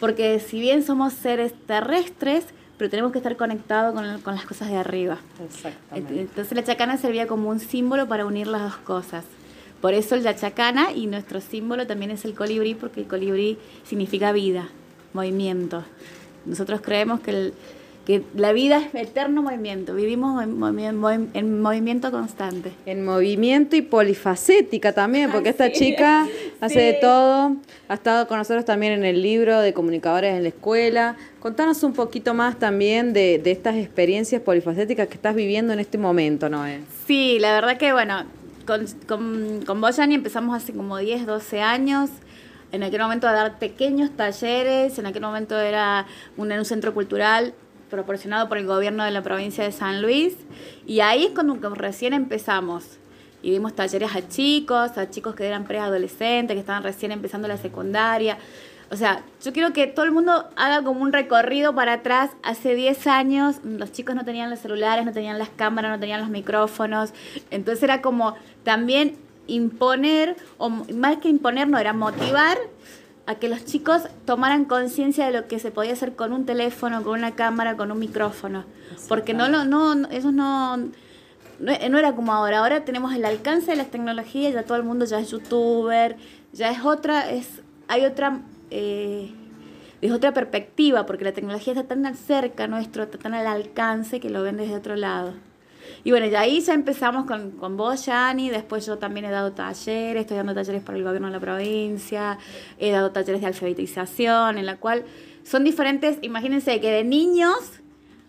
[0.00, 2.46] Porque si bien somos seres terrestres,
[2.78, 5.18] pero tenemos que estar conectados con, con las cosas de arriba.
[5.44, 6.20] Exactamente.
[6.22, 9.24] Entonces la chacana servía como un símbolo para unir las dos cosas.
[9.80, 13.58] Por eso el la chacana y nuestro símbolo también es el colibrí, porque el colibrí
[13.84, 14.68] significa vida,
[15.12, 15.84] movimiento.
[16.46, 17.54] Nosotros creemos que, el-
[18.08, 22.72] que la vida es eterno movimiento, vivimos en, movi- en movimiento constante.
[22.86, 26.26] En movimiento y polifacética también, porque esta chica
[26.60, 27.56] hace de todo.
[27.88, 31.16] Ha estado con nosotros también en el libro de comunicadores en la escuela.
[31.38, 35.98] Contanos un poquito más también de, de estas experiencias polifacéticas que estás viviendo en este
[35.98, 36.80] momento, Noé.
[37.06, 38.24] Sí, la verdad que bueno,
[38.66, 42.08] con, con, con vos, Yani, empezamos hace como 10, 12 años.
[42.72, 46.92] En aquel momento a dar pequeños talleres, en aquel momento era un, en un centro
[46.92, 47.54] cultural
[47.90, 50.36] proporcionado por el gobierno de la provincia de San Luis.
[50.86, 52.98] Y ahí es cuando recién empezamos.
[53.42, 57.56] Y dimos talleres a chicos, a chicos que eran preadolescentes, que estaban recién empezando la
[57.56, 58.38] secundaria.
[58.90, 62.30] O sea, yo quiero que todo el mundo haga como un recorrido para atrás.
[62.42, 66.20] Hace 10 años los chicos no tenían los celulares, no tenían las cámaras, no tenían
[66.20, 67.12] los micrófonos.
[67.50, 72.58] Entonces era como también imponer, o más que imponer, no, era motivar
[73.28, 77.02] a que los chicos tomaran conciencia de lo que se podía hacer con un teléfono,
[77.04, 78.64] con una cámara, con un micrófono.
[79.06, 82.60] Porque no, lo- no, no, ellos no, no, no era como ahora.
[82.60, 86.16] Ahora tenemos el alcance de las tecnologías, ya todo el mundo ya es youtuber,
[86.54, 89.30] ya es otra, es, hay otra, eh,
[90.00, 94.30] es otra perspectiva, porque la tecnología está tan cerca nuestro, está tan al alcance que
[94.30, 95.34] lo ven desde otro lado.
[96.04, 98.50] Y bueno, y ahí ya empezamos con, con vos, Yani.
[98.50, 102.38] Después yo también he dado talleres, estoy dando talleres para el gobierno de la provincia,
[102.78, 105.04] he dado talleres de alfabetización, en la cual
[105.44, 107.58] son diferentes, imagínense que de niños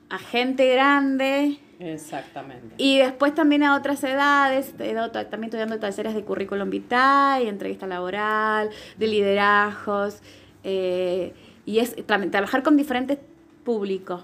[0.09, 2.75] a gente grande, Exactamente.
[2.77, 6.69] Y después también a otras edades, he dado ta- también estoy dando talleres de currículum
[6.69, 10.21] vitae, entrevista laboral, de liderazgos,
[10.65, 11.33] eh,
[11.65, 13.17] y es tra- trabajar con diferentes
[13.63, 14.23] públicos.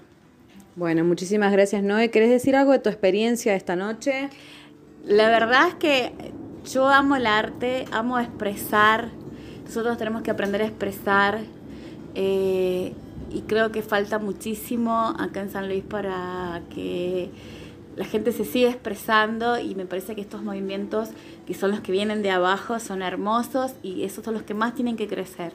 [0.76, 2.10] Bueno, muchísimas gracias, Noé.
[2.10, 4.28] ¿Querés decir algo de tu experiencia esta noche?
[5.06, 6.12] La verdad es que
[6.70, 9.08] yo amo el arte, amo expresar.
[9.64, 11.40] Nosotros tenemos que aprender a expresar.
[12.14, 12.92] eh,
[13.30, 17.30] y creo que falta muchísimo acá en San Luis para que
[17.96, 19.58] la gente se siga expresando.
[19.58, 21.08] Y me parece que estos movimientos,
[21.46, 24.74] que son los que vienen de abajo, son hermosos y esos son los que más
[24.74, 25.52] tienen que crecer.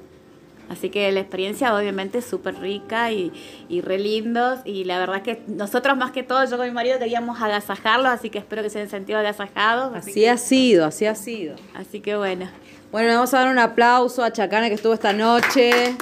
[0.71, 3.33] Así que la experiencia obviamente es súper rica y,
[3.67, 4.59] y re lindos.
[4.63, 8.29] Y la verdad que nosotros más que todo, yo con mi marido queríamos agasajarlos, así
[8.29, 9.93] que espero que se hayan sentido agasajados.
[9.95, 11.55] Así, Así que, ha sido, así ha sido.
[11.73, 12.49] así que bueno.
[12.91, 15.95] Bueno, vamos a dar un aplauso a Chacana que estuvo esta noche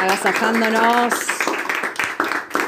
[0.00, 1.14] agasajándonos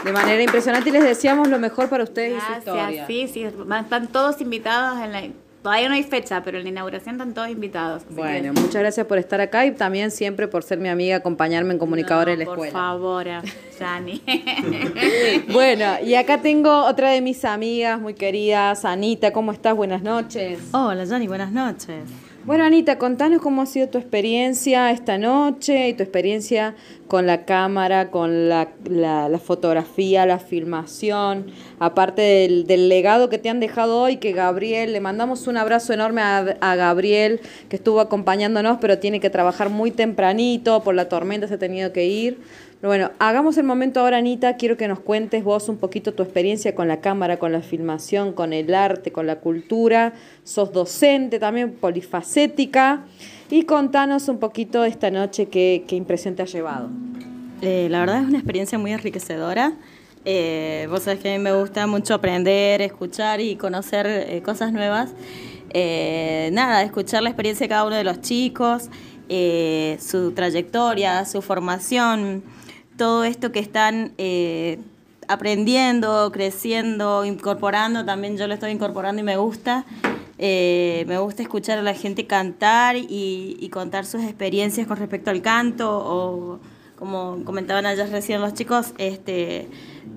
[0.04, 2.82] de manera impresionante y les deseamos lo mejor para ustedes y su historia.
[2.84, 5.22] Gracias, sí, sí, están todos invitados en la...
[5.62, 8.02] Todavía no hay fecha, pero en la inauguración están todos invitados.
[8.08, 11.74] Bueno, que- muchas gracias por estar acá y también siempre por ser mi amiga, acompañarme
[11.74, 12.72] en Comunicadora No, en la por escuela.
[12.72, 13.42] favor, ah,
[13.78, 14.22] Yani.
[15.52, 19.74] Bueno, y acá tengo otra de mis amigas muy queridas, Anita, ¿cómo estás?
[19.76, 20.58] Buenas noches.
[20.72, 22.04] Hola, Jani, buenas noches.
[22.50, 26.74] Bueno, Anita, contanos cómo ha sido tu experiencia esta noche y tu experiencia
[27.06, 31.46] con la cámara, con la, la- fotografía, la filmación,
[31.78, 35.92] aparte del, del legado que te han dejado hoy, que Gabriel, le mandamos un abrazo
[35.92, 41.08] enorme a, a Gabriel, que estuvo acompañándonos, pero tiene que trabajar muy tempranito, por la
[41.08, 42.38] tormenta se ha tenido que ir.
[42.82, 46.74] Bueno, hagamos el momento ahora, Anita, quiero que nos cuentes vos un poquito tu experiencia
[46.74, 50.14] con la cámara, con la filmación, con el arte, con la cultura.
[50.44, 53.04] Sos docente también, polifacética.
[53.50, 56.88] Y contanos un poquito esta noche qué, qué impresión te ha llevado.
[57.60, 59.74] Eh, la verdad es una experiencia muy enriquecedora.
[60.24, 64.72] Eh, vos sabés que a mí me gusta mucho aprender, escuchar y conocer eh, cosas
[64.72, 65.12] nuevas.
[65.74, 68.88] Nada, escuchar la experiencia de cada uno de los chicos,
[69.28, 72.42] su trayectoria, su formación,
[73.00, 74.78] todo esto que están eh,
[75.26, 79.86] aprendiendo, creciendo, incorporando, también yo lo estoy incorporando y me gusta.
[80.36, 85.30] Eh, me gusta escuchar a la gente cantar y, y contar sus experiencias con respecto
[85.30, 86.60] al canto o
[86.96, 89.66] como comentaban ayer recién los chicos, este,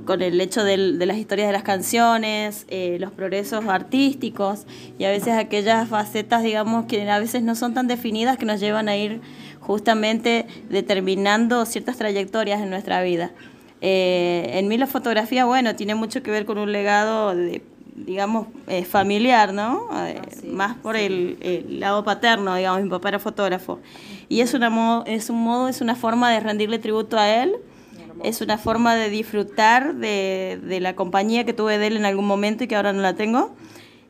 [0.06, 4.66] con el hecho del- de las historias de las canciones, eh, los progresos artísticos
[5.00, 8.60] y a veces aquellas facetas, digamos, que a veces no son tan definidas que nos
[8.60, 9.22] llevan a ir
[9.66, 13.32] justamente determinando ciertas trayectorias en nuestra vida.
[13.82, 17.62] Eh, en mí la fotografía, bueno, tiene mucho que ver con un legado de
[17.96, 19.88] digamos, eh, familiar, ¿no?
[20.08, 23.80] Eh, más por el, el lado paterno, digamos, mi papá era fotógrafo.
[24.30, 27.54] Y es, una es un modo, es una forma de rendirle tributo a él,
[28.24, 32.26] es una forma de disfrutar de, de la compañía que tuve de él en algún
[32.26, 33.54] momento y que ahora no la tengo,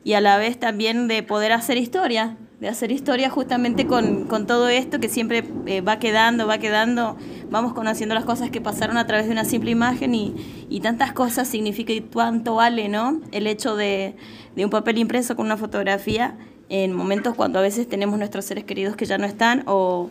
[0.04, 4.46] y a la vez también de poder hacer historia, de hacer historia justamente con, con
[4.46, 7.16] todo esto que siempre eh, va quedando, va quedando,
[7.50, 11.12] vamos conociendo las cosas que pasaron a través de una simple imagen y, y tantas
[11.12, 13.20] cosas significa y cuánto vale, ¿no?
[13.32, 14.14] El hecho de,
[14.54, 16.36] de un papel impreso con una fotografía
[16.68, 20.10] en momentos cuando a veces tenemos nuestros seres queridos que ya no están o,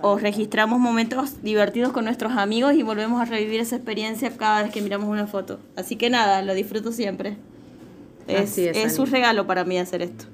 [0.00, 4.72] o registramos momentos divertidos con nuestros amigos y volvemos a revivir esa experiencia cada vez
[4.72, 5.60] que miramos una foto.
[5.76, 7.36] Así que nada, lo disfruto siempre.
[8.30, 10.24] Es, Así es, es un regalo para mí hacer esto.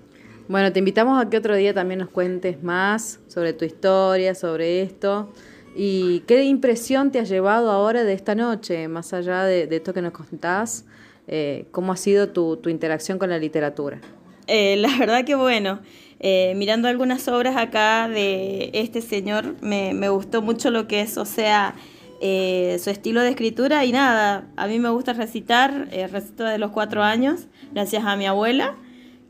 [0.49, 4.83] Bueno, te invitamos a que otro día también nos cuentes más sobre tu historia, sobre
[4.83, 5.33] esto.
[5.75, 9.93] ¿Y qué impresión te ha llevado ahora de esta noche, más allá de, de esto
[9.93, 10.85] que nos contás?
[11.29, 14.01] eh, ¿Cómo ha sido tu, tu interacción con la literatura?
[14.47, 15.81] Eh, la verdad que bueno,
[16.21, 21.19] eh, mirando algunas obras acá de este señor, me, me gustó mucho lo que es,
[21.19, 21.75] o sea,
[22.21, 26.59] eh, su estilo de escritura y nada, a mí me gusta recitar, eh, recito desde
[26.59, 28.77] los cuatro años, gracias a mi abuela,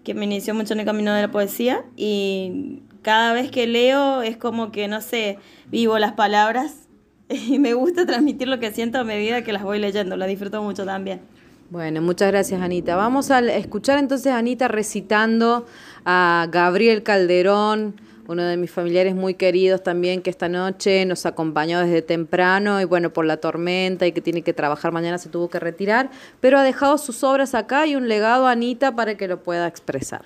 [0.05, 4.23] que me inició mucho en el camino de la poesía y cada vez que leo
[4.23, 5.39] es como que, no sé,
[5.71, 6.89] vivo las palabras
[7.29, 10.63] y me gusta transmitir lo que siento a medida que las voy leyendo, la disfruto
[10.63, 11.21] mucho también.
[11.69, 12.95] Bueno, muchas gracias Anita.
[12.95, 15.67] Vamos a escuchar entonces a Anita recitando
[16.05, 21.81] a Gabriel Calderón, uno de mis familiares muy queridos también, que esta noche nos acompañó
[21.81, 25.49] desde temprano y bueno, por la tormenta y que tiene que trabajar mañana se tuvo
[25.49, 29.29] que retirar, pero ha dejado sus obras acá y un legado a Anita para que
[29.29, 30.23] lo pueda expresar.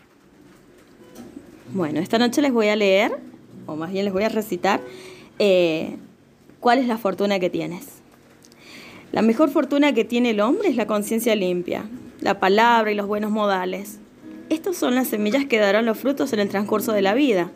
[1.72, 3.12] Bueno, esta noche les voy a leer,
[3.66, 4.80] o más bien les voy a recitar,
[5.38, 5.96] eh,
[6.58, 7.86] cuál es la fortuna que tienes.
[9.12, 11.84] La mejor fortuna que tiene el hombre es la conciencia limpia,
[12.20, 13.98] la palabra y los buenos modales.
[14.48, 17.50] Estas son las semillas que darán los frutos en el transcurso de la vida.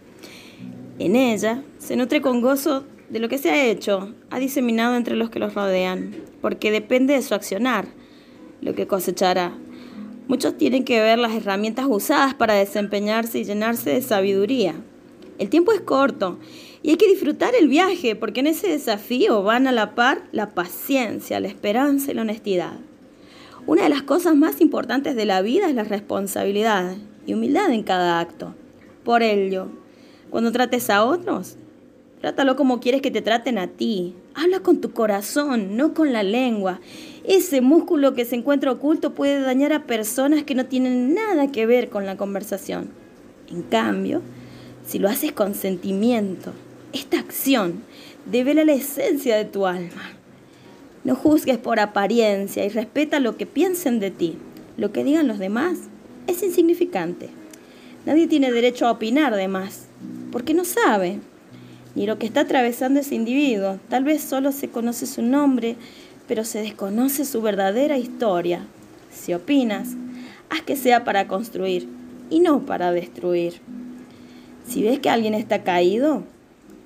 [0.98, 5.16] En ella se nutre con gozo de lo que se ha hecho, ha diseminado entre
[5.16, 7.86] los que los rodean, porque depende de su accionar
[8.60, 9.52] lo que cosechará.
[10.28, 14.74] Muchos tienen que ver las herramientas usadas para desempeñarse y llenarse de sabiduría.
[15.38, 16.38] El tiempo es corto
[16.82, 20.50] y hay que disfrutar el viaje porque en ese desafío van a la par la
[20.54, 22.78] paciencia, la esperanza y la honestidad.
[23.66, 27.82] Una de las cosas más importantes de la vida es la responsabilidad y humildad en
[27.82, 28.54] cada acto.
[29.02, 29.68] Por ello,
[30.34, 31.54] cuando trates a otros,
[32.20, 34.16] trátalo como quieres que te traten a ti.
[34.34, 36.80] Habla con tu corazón, no con la lengua.
[37.22, 41.66] Ese músculo que se encuentra oculto puede dañar a personas que no tienen nada que
[41.66, 42.88] ver con la conversación.
[43.48, 44.22] En cambio,
[44.84, 46.50] si lo haces con sentimiento,
[46.92, 47.84] esta acción
[48.26, 50.14] devela la esencia de tu alma.
[51.04, 54.36] No juzgues por apariencia y respeta lo que piensen de ti.
[54.76, 55.78] Lo que digan los demás
[56.26, 57.28] es insignificante.
[58.04, 59.86] Nadie tiene derecho a opinar de más,
[60.32, 61.20] porque no sabe
[61.94, 63.78] ni lo que está atravesando ese individuo.
[63.88, 65.76] Tal vez solo se conoce su nombre,
[66.26, 68.66] pero se desconoce su verdadera historia.
[69.12, 69.90] Si opinas,
[70.50, 71.88] haz que sea para construir
[72.30, 73.60] y no para destruir.
[74.66, 76.24] Si ves que alguien está caído,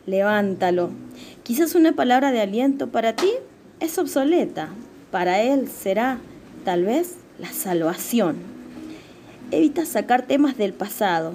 [0.07, 0.91] levántalo.
[1.43, 3.31] Quizás una palabra de aliento para ti
[3.81, 4.69] es obsoleta,
[5.11, 6.19] para él será
[6.65, 8.37] tal vez la salvación.
[9.51, 11.33] Evita sacar temas del pasado.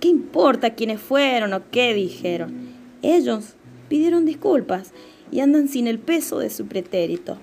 [0.00, 2.70] ¿Qué importa quiénes fueron o qué dijeron?
[3.02, 3.54] Ellos
[3.90, 4.92] pidieron disculpas
[5.30, 7.36] y andan sin el peso de su pretérito.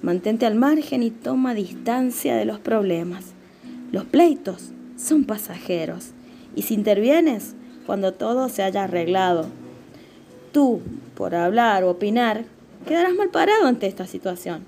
[0.00, 3.34] Mantente al margen y toma distancia de los problemas.
[3.90, 6.12] Los pleitos son pasajeros
[6.54, 9.46] y si intervienes cuando todo se haya arreglado,
[10.52, 10.82] tú,
[11.16, 12.44] por hablar o opinar,
[12.86, 14.64] quedarás mal parado ante esta situación.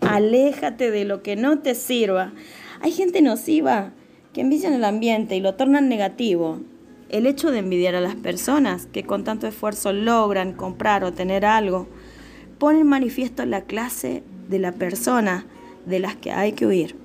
[0.00, 2.32] Aléjate de lo que no te sirva.
[2.80, 3.92] Hay gente nociva
[4.34, 6.58] que envicia el ambiente y lo tornan negativo.
[7.08, 11.46] El hecho de envidiar a las personas que con tanto esfuerzo logran comprar o tener
[11.46, 11.86] algo
[12.58, 15.46] pone en manifiesto la clase de la persona
[15.86, 16.96] de las que hay que huir.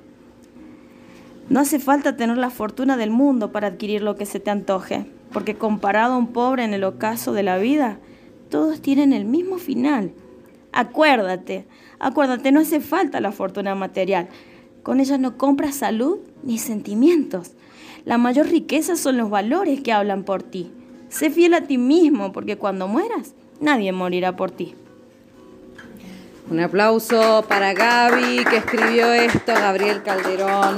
[1.50, 5.06] No hace falta tener la fortuna del mundo para adquirir lo que se te antoje,
[5.32, 8.00] porque comparado a un pobre en el ocaso de la vida,
[8.50, 10.14] todos tienen el mismo final.
[10.72, 11.68] Acuérdate,
[12.00, 14.30] acuérdate, no hace falta la fortuna material.
[14.84, 17.52] Con ella no compras salud ni sentimientos.
[18.06, 20.72] La mayor riqueza son los valores que hablan por ti.
[21.10, 24.76] Sé fiel a ti mismo, porque cuando mueras, nadie morirá por ti.
[26.50, 30.76] Un aplauso para Gaby, que escribió esto, Gabriel Calderón,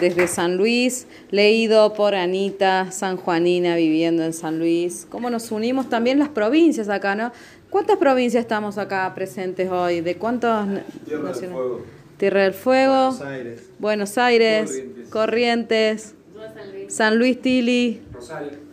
[0.00, 5.06] desde San Luis, leído por Anita Sanjuanina, viviendo en San Luis.
[5.10, 7.32] ¿Cómo nos unimos también las provincias acá, no?
[7.68, 10.00] ¿Cuántas provincias estamos acá presentes hoy?
[10.00, 10.66] ¿De cuántos?
[11.04, 11.99] Tierra del Fuego.
[12.20, 13.70] Tierra del Fuego, Buenos Aires.
[13.78, 16.14] Buenos Aires, Corrientes.
[16.34, 18.02] Corrientes, San Luis Tili,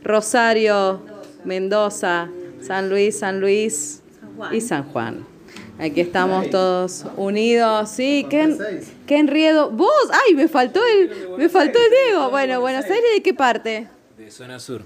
[0.03, 1.01] Rosario,
[1.45, 2.27] Mendoza,
[2.59, 4.01] San Luis, San Luis
[4.51, 5.25] y San Juan.
[5.79, 9.71] Aquí estamos todos unidos, sí, qué, qué enriedo.
[9.71, 12.29] Vos, ay, me faltó el, me faltó el Diego.
[12.29, 13.87] Bueno, Buenos Aires, ¿de qué parte?
[14.17, 14.81] De zona sur.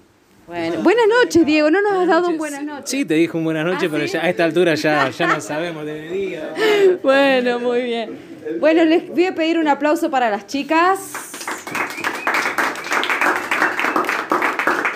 [0.46, 1.72] Bueno, buenas noches, Diego.
[1.72, 2.90] No nos has dado un buenas noches.
[2.92, 5.84] Sí, te dije un buenas noches, pero ya a esta altura ya, ya no sabemos
[5.84, 6.54] de día.
[7.02, 8.31] Bueno, muy bien.
[8.60, 11.14] Bueno, les voy a pedir un aplauso para las chicas.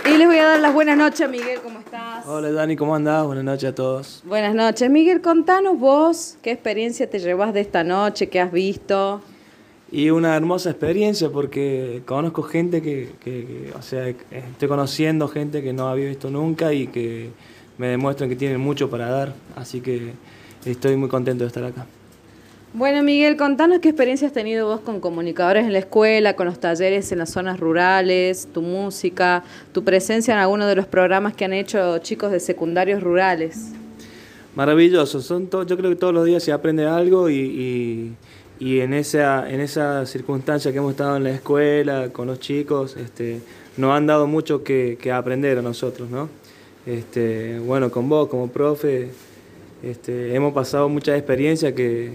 [0.06, 2.26] Y les voy a dar las buenas noches, Miguel, ¿cómo estás?
[2.28, 3.26] Hola Dani, ¿cómo andás?
[3.26, 4.24] Buenas noches a todos.
[4.26, 9.22] Buenas noches, Miguel, contanos vos qué experiencia te llevas de esta noche, qué has visto.
[9.92, 15.62] Y una hermosa experiencia porque conozco gente que, que- que, o sea, estoy conociendo gente
[15.62, 17.30] que no había visto nunca y que
[17.78, 19.34] me demuestran que tienen mucho para dar.
[19.56, 20.14] Así que
[20.66, 21.86] estoy muy contento de estar acá.
[22.78, 26.60] Bueno, Miguel, contanos qué experiencia has tenido vos con comunicadores en la escuela, con los
[26.60, 31.46] talleres en las zonas rurales, tu música, tu presencia en alguno de los programas que
[31.46, 33.72] han hecho chicos de secundarios rurales.
[34.56, 38.14] Maravilloso, son yo creo que todos los días se aprende algo y, y-
[38.58, 42.96] y en esa, en esa circunstancia que hemos estado en la escuela con los chicos,
[42.98, 43.40] este,
[43.78, 46.28] nos han dado mucho que, que aprender a nosotros, ¿no?
[46.86, 49.10] Este, bueno, con vos como profe,
[49.84, 52.12] este, hemos pasado muchas experiencias que,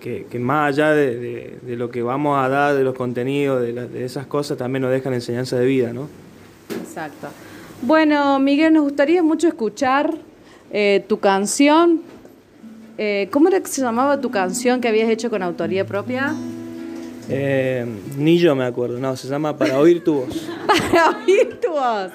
[0.00, 3.60] que- que más allá de, de- de lo que vamos a dar, de los contenidos,
[3.62, 6.08] de, la- de esas cosas, también nos dejan enseñanza de vida, ¿no?
[6.82, 7.28] Exacto.
[7.82, 10.14] Bueno, Miguel, nos gustaría mucho escuchar
[10.72, 12.02] eh, tu canción.
[12.98, 16.34] Eh, ¿Cómo era que se llamaba tu canción que habías hecho con autoría propia?
[17.28, 17.86] Eh,
[18.18, 20.48] ni yo me acuerdo, no, se llama Para oír tu voz.
[20.92, 22.10] Para oír tu voz.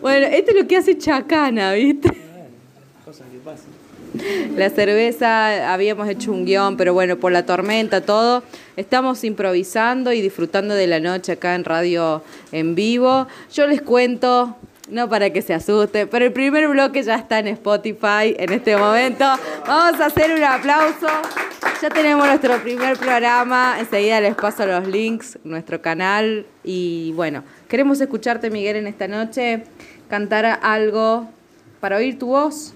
[0.00, 2.08] Bueno, esto es lo que hace Chacana, ¿viste?
[3.04, 3.66] Cosas que pasan.
[4.56, 8.42] La cerveza, habíamos hecho un guion, pero bueno, por la tormenta, todo.
[8.76, 13.26] Estamos improvisando y disfrutando de la noche acá en radio en vivo.
[13.52, 14.56] Yo les cuento
[14.90, 18.74] No para que se asuste, pero el primer bloque ya está en Spotify en este
[18.74, 19.24] momento.
[19.66, 21.06] Vamos a hacer un aplauso.
[21.82, 23.76] Ya tenemos nuestro primer programa.
[23.78, 26.46] Enseguida les paso los links, nuestro canal.
[26.64, 29.64] Y bueno, queremos escucharte, Miguel, en esta noche.
[30.08, 31.28] Cantar algo
[31.80, 32.74] para oír tu voz.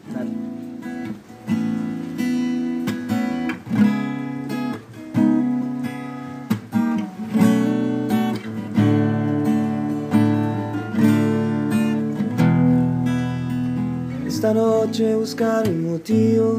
[14.42, 16.58] Esta noche buscar un motivo,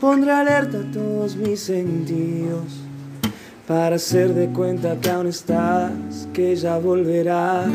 [0.00, 2.78] pondré alerta a todos mis sentidos
[3.66, 5.90] para hacer de cuenta que aún estás,
[6.32, 7.72] que ya volverás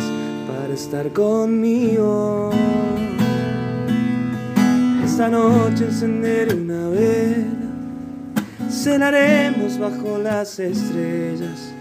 [0.48, 2.52] para estar conmigo.
[5.04, 11.74] Esta noche encenderé una vela, cenaremos bajo las estrellas.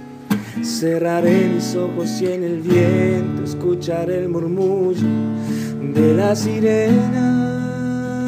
[0.64, 5.07] Cerraré mis ojos y en el viento escucharé el murmullo
[5.81, 8.26] de la sirena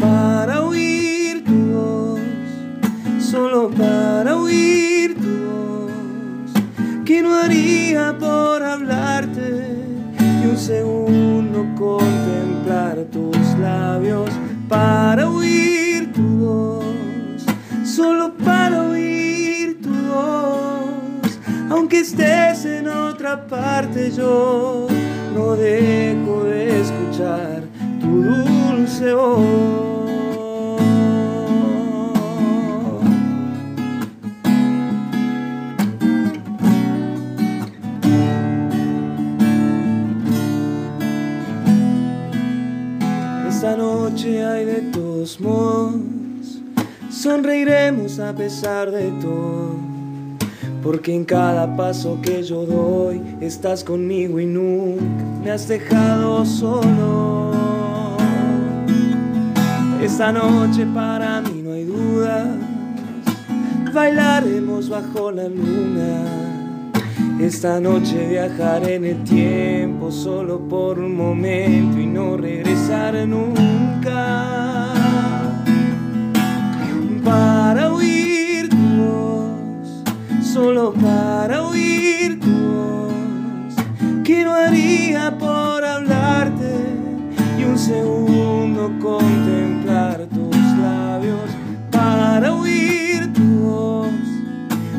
[0.00, 2.20] para oír tu voz,
[3.18, 9.76] solo para oír tu voz, que no haría por hablarte
[10.20, 14.30] y un segundo contemplar tus labios
[14.68, 17.44] para oír tu voz,
[17.84, 18.97] solo para oír
[21.88, 24.88] aunque estés en otra parte yo
[25.34, 27.62] no dejo de escuchar
[27.98, 29.46] tu dulce voz.
[43.48, 46.60] Esta noche hay de todos modos,
[47.08, 49.87] sonreiremos a pesar de todo.
[50.88, 55.02] Porque en cada paso que yo doy estás conmigo y nunca
[55.44, 57.50] me has dejado solo.
[60.02, 62.48] Esta noche para mí no hay dudas,
[63.92, 66.24] bailaremos bajo la luna.
[67.38, 74.94] Esta noche viajaré en el tiempo solo por un momento y no regresar nunca.
[77.22, 78.17] Para voz
[80.58, 83.76] solo para oír tu voz,
[84.24, 86.72] que no haría por hablarte
[87.56, 91.48] y un segundo contemplar tus labios
[91.92, 94.26] para oír tu voz,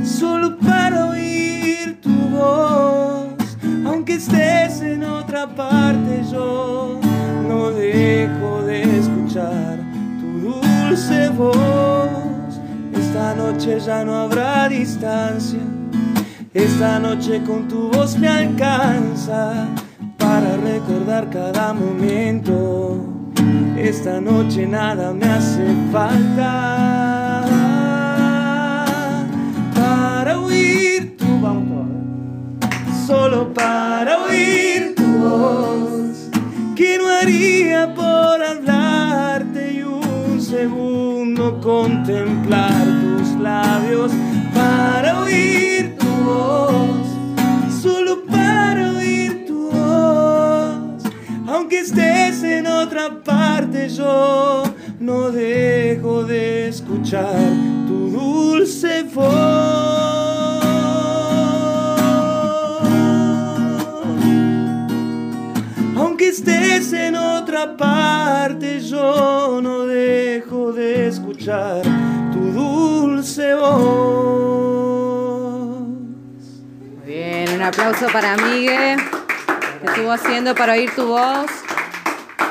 [0.01, 7.01] solo para oír tu voz, aunque estés en otra parte yo
[7.49, 9.77] no dejo de escuchar
[10.21, 12.18] tu dulce voz.
[13.09, 15.57] Esta noche ya no habrá distancia.
[16.53, 19.65] Esta noche con tu voz me alcanza
[20.15, 23.03] para recordar cada momento.
[23.75, 27.45] Esta noche nada me hace falta
[29.73, 31.87] para oír tu voz,
[33.07, 36.29] solo para oír tu voz,
[36.75, 42.98] que no haría por hablarte y un segundo contemplar tus
[43.39, 44.11] labios
[44.53, 47.07] para oír tu voz,
[47.81, 51.03] solo para oír tu voz,
[51.47, 54.63] aunque estés en otra parte yo
[54.99, 57.51] no dejo de escuchar
[57.87, 59.79] tu dulce voz.
[65.97, 71.81] Aunque estés en otra parte, yo no dejo de escuchar
[73.19, 73.79] dulce voz.
[76.79, 78.97] Muy bien, un aplauso para Miguel,
[79.81, 81.47] que estuvo haciendo para oír tu voz.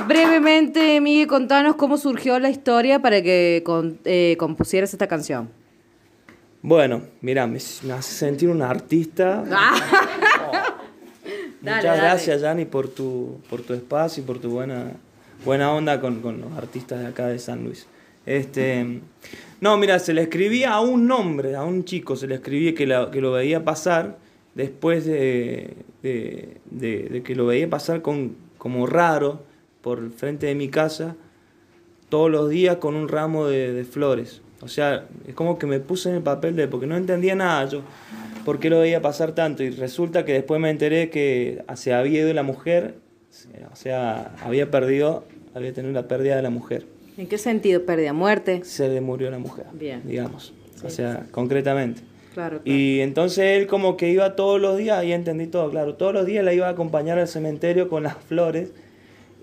[0.07, 5.49] Brevemente, Miguel, contanos cómo surgió la historia para que con- eh, compusieras esta canción.
[6.61, 9.43] Bueno, mira, me, me hace sentir un artista.
[9.47, 9.63] Muchas
[11.63, 12.01] Dale, dale.
[12.03, 14.93] gracias, Yanni, por tu, por tu espacio y por tu buena,
[15.47, 17.87] buena onda con, con los artistas de acá de San Luis.
[18.29, 19.01] Este,
[19.63, 22.87] no, mira, se le escribía a un nombre, a un chico, se le escribía que,
[22.87, 24.19] lo veía pasar
[24.55, 29.45] después de, que lo veía pasar con, como raro
[29.81, 31.17] por frente de mi casa
[32.11, 34.43] todos los días con un ramo de, de flores.
[34.61, 37.65] O sea, es como que me puse en el papel de, porque no entendía nada
[37.65, 37.81] yo,
[38.45, 39.63] por qué lo veía pasar tanto.
[39.63, 42.97] Y resulta que después me enteré que se había ido la mujer,
[43.73, 45.25] o sea, había perdido,
[45.55, 46.98] había tenido la pérdida de la mujer.
[47.19, 47.85] ¿En qué sentido?
[47.85, 48.13] ¿Pérdida?
[48.15, 48.63] ¿Muerte?
[48.65, 50.01] Se le murió la mujer, Bien.
[50.07, 50.55] digamos.
[50.85, 52.01] O sea, concretamente.
[52.33, 56.15] Claro, Y entonces él como que iba todos los días, ahí entendí todo, claro, todos
[56.15, 58.71] los días la iba a acompañar al cementerio con las flores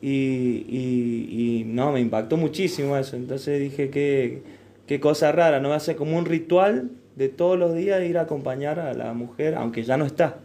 [0.01, 1.28] y, y-
[1.59, 3.17] y no, me impactó muchísimo eso.
[3.17, 4.41] Entonces dije, qué,
[4.88, 5.73] qué cosa rara, ¿no?
[5.73, 9.84] Hace como un ritual de todos los días ir a acompañar a la mujer, aunque
[9.84, 10.38] ya no está.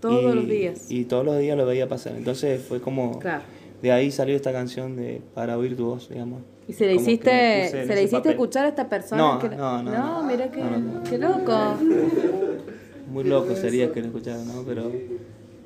[0.00, 0.90] Todos Y- los días.
[0.90, 2.14] Y todos los días lo veía pasar.
[2.16, 3.20] Entonces fue como...
[3.20, 3.44] Claro.
[3.82, 6.40] De ahí salió esta canción de Para oír tu voz, digamos.
[6.68, 8.32] ¿Y se le que hiciste, se le hiciste papel.
[8.32, 9.22] escuchar a esta persona?
[9.22, 10.22] No, que- no, no, no.
[10.24, 11.02] mira qué, No, no, no.
[11.04, 11.76] qué loco.
[13.12, 14.62] Muy loco sería que lo escuchara, ¿no?
[14.66, 14.90] Pero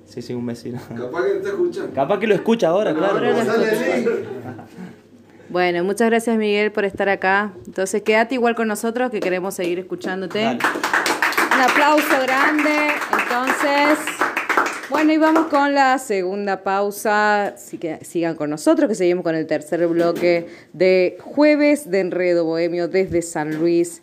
[0.06, 0.78] sí, sí, un vecino.
[0.88, 1.90] Capaz que no te escuchan.
[1.92, 3.14] Capaz que lo escucha ahora, claro.
[3.14, 4.64] Ahora lo escucha.
[5.48, 7.52] Bueno, muchas gracias Miguel por estar acá.
[7.66, 10.42] Entonces quédate igual con nosotros que queremos seguir escuchándote.
[10.44, 10.58] Dale.
[11.56, 12.70] Un aplauso grande.
[13.10, 13.98] Entonces,
[14.90, 17.54] bueno, y vamos con la segunda pausa.
[18.02, 23.22] Sigan con nosotros, que seguimos con el tercer bloque de Jueves de Enredo Bohemio desde
[23.22, 24.02] San Luis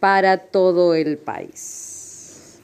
[0.00, 2.60] para todo el país.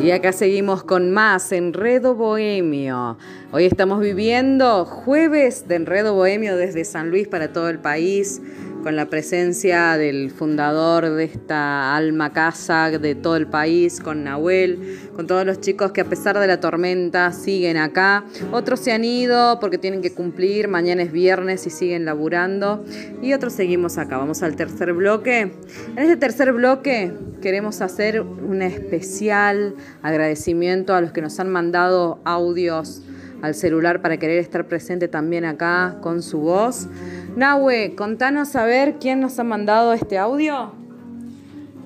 [0.00, 3.18] Y acá seguimos con más Enredo Bohemio.
[3.50, 8.42] Hoy estamos viviendo jueves de Enredo Bohemio desde San Luis para todo el país,
[8.82, 14.98] con la presencia del fundador de esta alma casa de todo el país, con Nahuel,
[15.16, 18.26] con todos los chicos que a pesar de la tormenta siguen acá.
[18.52, 22.84] Otros se han ido porque tienen que cumplir, mañana es viernes y siguen laburando.
[23.22, 24.18] Y otros seguimos acá.
[24.18, 25.40] Vamos al tercer bloque.
[25.40, 32.20] En este tercer bloque queremos hacer un especial agradecimiento a los que nos han mandado
[32.26, 33.04] audios
[33.42, 36.88] al celular para querer estar presente también acá con su voz.
[37.36, 40.72] Nahue, contanos a ver quién nos ha mandado este audio.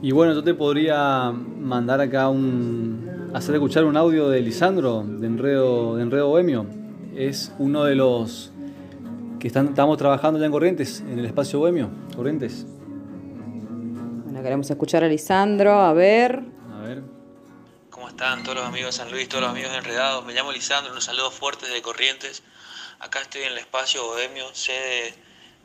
[0.01, 3.31] Y bueno, yo te podría mandar acá un.
[3.35, 6.67] hacer escuchar un audio de Lisandro, de Enredo, de Enredo Bohemio.
[7.15, 8.53] Es uno de los
[9.39, 12.67] que están, estamos trabajando ya en Corrientes, en el espacio Bohemio, Corrientes.
[14.25, 16.43] Bueno, queremos escuchar a Lisandro, a ver.
[18.19, 18.37] A ver.
[18.37, 20.25] ¿Cómo están todos los amigos de San Luis, todos los amigos enredados?
[20.25, 22.43] Me llamo Lisandro, unos saludos fuertes de Corrientes.
[23.01, 25.15] Acá estoy en el espacio Bohemio, sede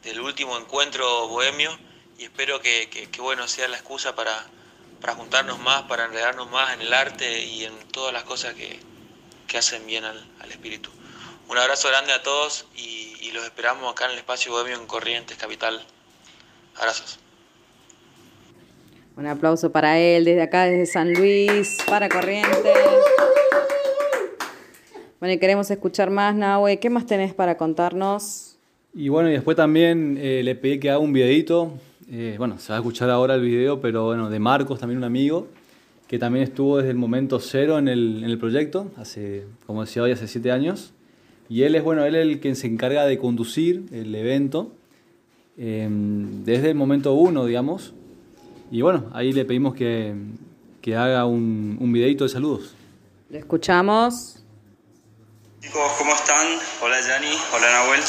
[0.04, 1.78] del último encuentro Bohemio
[2.18, 4.34] y espero que, que- que, bueno sea la excusa para,
[5.02, 8.80] para juntarnos más, para enredarnos más en el arte y en todas las cosas que,
[9.48, 10.90] que hacen bien al, al espíritu.
[11.50, 14.88] Un abrazo grande a todos y, y los esperamos acá en el espacio Bohemio en
[14.88, 15.86] Corrientes, capital.
[16.76, 17.20] Abrazos.
[19.18, 22.54] Un aplauso para él desde acá, desde San Luis, para Corrientes.
[25.20, 26.78] Bueno, y queremos escuchar más, Nahue.
[26.78, 28.60] ¿Qué más tenés para contarnos?
[28.94, 31.74] Y bueno, y después también eh, le pedí que haga un videito.
[32.12, 35.04] eh, bueno, se va a escuchar ahora el video, pero bueno, de Marcos, también un
[35.04, 35.48] amigo,
[36.08, 40.04] que también estuvo desde el momento cero en el, en el proyecto, hace, como decía
[40.04, 40.94] hoy, hace siete años.
[41.50, 44.72] Y él es, bueno, él es el que se encarga de conducir el evento
[45.58, 47.96] eh, desde el momento uno, digamos.
[48.72, 50.14] Y bueno, ahí le pedimos que,
[50.82, 52.76] que haga un, un videito de saludos.
[53.30, 54.44] Lo escuchamos.
[55.62, 56.48] Chicos, ¿cómo están?
[56.82, 58.02] Hola Yani, hola Nahuel.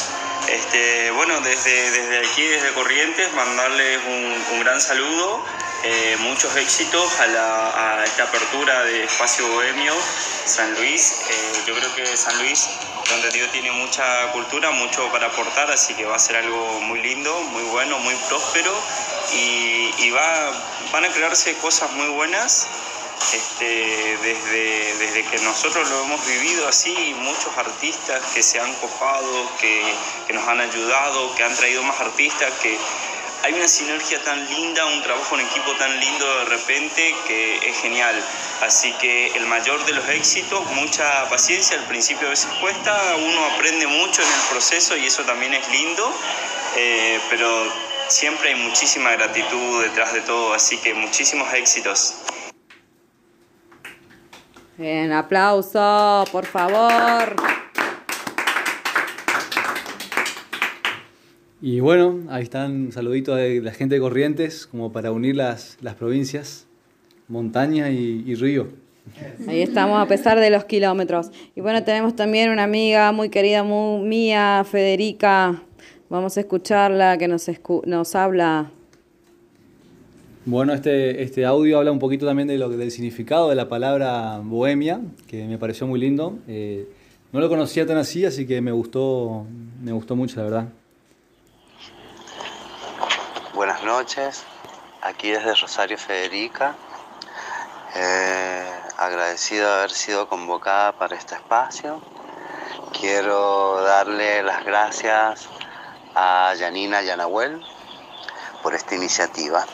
[0.52, 5.40] Este, bueno, desde, desde aquí, desde Corrientes, mandarles un, un gran saludo,
[5.84, 9.92] eh, muchos éxitos a, la- a esta apertura de Espacio Bohemio
[10.46, 11.20] San Luis.
[11.30, 12.68] Eh, yo creo que San Luis,
[13.11, 17.00] donde Dios tiene mucha cultura, mucho para aportar, así que va a ser algo muy
[17.02, 18.72] lindo, muy bueno, muy próspero
[19.35, 20.53] y, y va,
[20.93, 22.66] van a crearse cosas muy buenas
[23.33, 29.51] este, desde, desde que nosotros lo hemos vivido así, muchos artistas que se han copado,
[29.61, 29.83] que,
[30.26, 32.79] que nos han ayudado, que han traído más artistas, que
[33.43, 37.81] hay una sinergia tan linda, un trabajo en equipo tan lindo de repente que es
[37.81, 38.20] genial.
[38.62, 43.45] Así que el mayor de los éxitos, mucha paciencia, al principio a veces cuesta, uno
[43.55, 46.12] aprende mucho en el proceso y eso también es lindo,
[46.76, 52.14] eh, pero siempre hay muchísima gratitud detrás de todo, así que muchísimos éxitos.
[54.76, 57.36] Bien, aplauso, por favor.
[61.61, 65.96] Y bueno, ahí están saluditos de la gente de Corrientes, como para unir las, las
[65.96, 66.66] provincias,
[67.26, 68.68] montaña y, y río.
[69.48, 71.30] Ahí estamos a pesar de los kilómetros.
[71.56, 75.62] Y bueno, tenemos también una amiga muy querida muy, mía, Federica.
[76.11, 78.70] Vamos a escucharla, que nos, escu- nos habla.
[80.46, 84.40] Bueno, este, este audio habla un poquito también de lo, del significado de la palabra
[84.42, 86.38] bohemia, que me pareció muy lindo.
[86.48, 86.88] Eh,
[87.32, 89.44] no lo conocía tan así, así que me gustó,
[89.82, 90.68] me gustó mucho, la verdad.
[93.54, 94.44] Buenas noches,
[95.02, 96.74] aquí desde Rosario Federica,
[97.94, 98.64] eh,
[98.96, 102.00] agradecido de haber sido convocada para este espacio.
[102.98, 105.48] Quiero darle las gracias
[106.14, 107.64] a Yanina Yanahuel
[108.62, 109.64] por esta iniciativa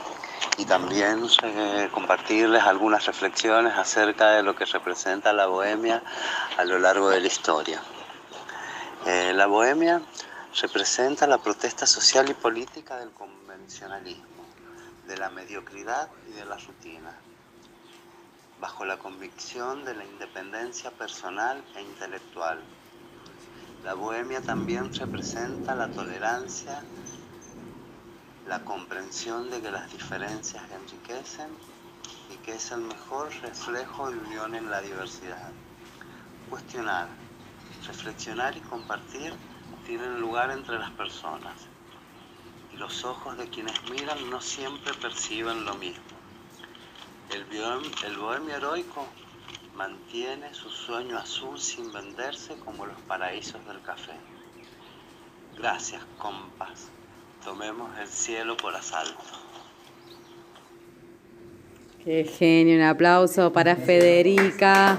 [0.58, 6.02] y también eh, compartirles algunas reflexiones acerca de lo que representa la bohemia
[6.56, 7.80] a lo largo de la historia.
[9.06, 10.00] Eh, la bohemia
[10.60, 14.44] representa la protesta social y política del convencionalismo,
[15.06, 17.12] de la mediocridad y de la rutina,
[18.60, 22.62] bajo la convicción de la independencia personal e intelectual.
[23.84, 26.82] La bohemia también representa la tolerancia
[28.46, 31.50] la comprensión de que las diferencias enriquecen
[32.30, 35.52] y que es el mejor reflejo de unión en la diversidad.
[36.48, 37.08] Cuestionar,
[37.86, 39.34] reflexionar y compartir
[39.84, 41.68] tienen lugar entre las personas
[42.72, 46.02] y los ojos de quienes miran no siempre perciben lo mismo.
[47.28, 49.06] El bohemio heroico
[49.76, 54.12] mantiene su sueño azul sin venderse como los paraísos del café.
[55.58, 56.88] Gracias, compas.
[57.44, 59.20] Tomemos el cielo por asalto.
[62.04, 64.98] Qué genio, un aplauso para Federica.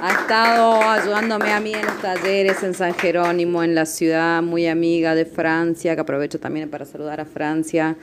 [0.00, 4.66] Ha estado ayudándome a mí en los talleres en San Jerónimo, en la ciudad, muy
[4.66, 7.96] amiga de Francia, que aprovecho también para saludar a Francia,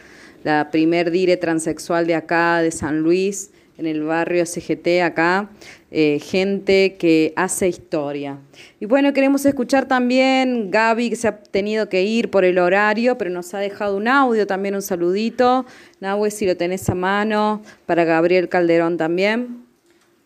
[0.44, 3.52] la primer dire transexual de acá, de San Luis,
[3.84, 5.50] en el barrio CGT acá,
[5.92, 8.40] eh, gente que hace historia.
[8.80, 13.18] Y bueno, queremos escuchar también Gaby, que se ha tenido que ir por el horario,
[13.18, 15.66] pero nos ha dejado un audio, también un saludito.
[16.00, 19.66] Nahue, si lo tenés a mano, para Gabriel Calderón también.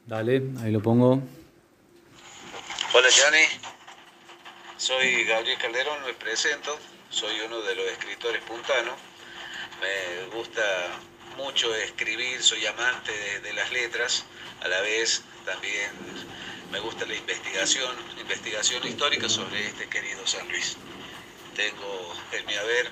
[0.05, 1.21] Dale, ahí lo pongo.
[2.93, 3.43] Hola, Yanni.
[4.77, 6.77] Soy Gabriel Calderón, me presento.
[7.09, 8.93] Soy uno de los escritores puntanos.
[9.81, 10.61] Me gusta
[11.37, 14.25] mucho escribir, soy amante de, las letras,
[14.61, 15.91] a la vez también
[16.71, 20.77] me gusta la investigación, investigación histórica sobre este querido San Luis.
[21.55, 22.89] Tengo en mi haber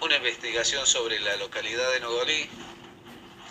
[0.00, 2.50] una investigación sobre la localidad de Nogolí,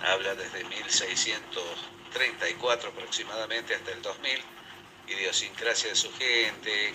[0.03, 4.41] habla desde 1634 aproximadamente hasta el 2000,
[5.07, 6.93] idiosincrasia de su gente,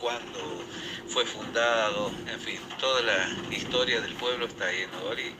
[0.00, 0.64] cuándo
[1.08, 5.34] fue fundado, en fin, toda la historia del pueblo está ahí en Nogolí.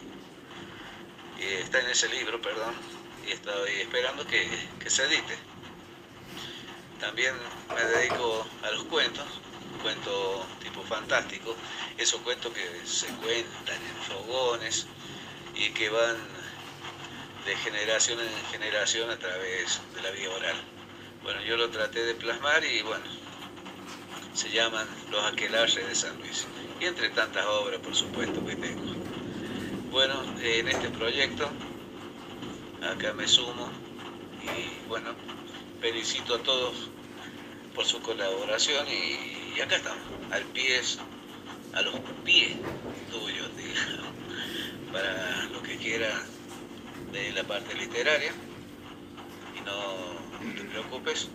[1.39, 2.75] Y está en ese libro, perdón,
[3.27, 4.49] y estoy esperando que,
[4.87, 5.37] se edite.
[7.01, 7.35] También
[7.75, 9.27] me dedico a los cuentos,
[9.83, 11.55] cuento tipo fantástico,
[11.99, 14.87] esos cuentos que se cuentan en fogones
[15.55, 16.17] y que van
[17.45, 20.57] de generación en generación a través de la vía oral.
[21.23, 23.05] Bueno, yo lo traté de plasmar y bueno,
[24.37, 26.47] se llaman Los Aquelarres de San Luis.
[26.79, 28.95] Y entre tantas obras, por supuesto, que tengo.
[29.91, 31.49] Bueno, en este proyecto,
[32.83, 33.71] acá me sumo
[34.43, 35.15] y bueno,
[35.81, 36.91] felicito a todos
[37.75, 40.83] por su colaboración y, acá estamos, al pie,
[41.73, 42.57] a los pies
[43.11, 44.13] tuyos, digamos,
[44.93, 46.11] para lo que quiera
[47.11, 48.33] de la parte literaria.
[49.57, 51.31] Y no te preocupes,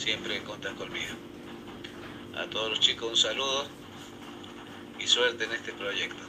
[0.00, 1.14] siempre contas conmigo.
[2.36, 3.66] A todos los chicos un saludo
[4.98, 6.22] y suerte en este proyecto.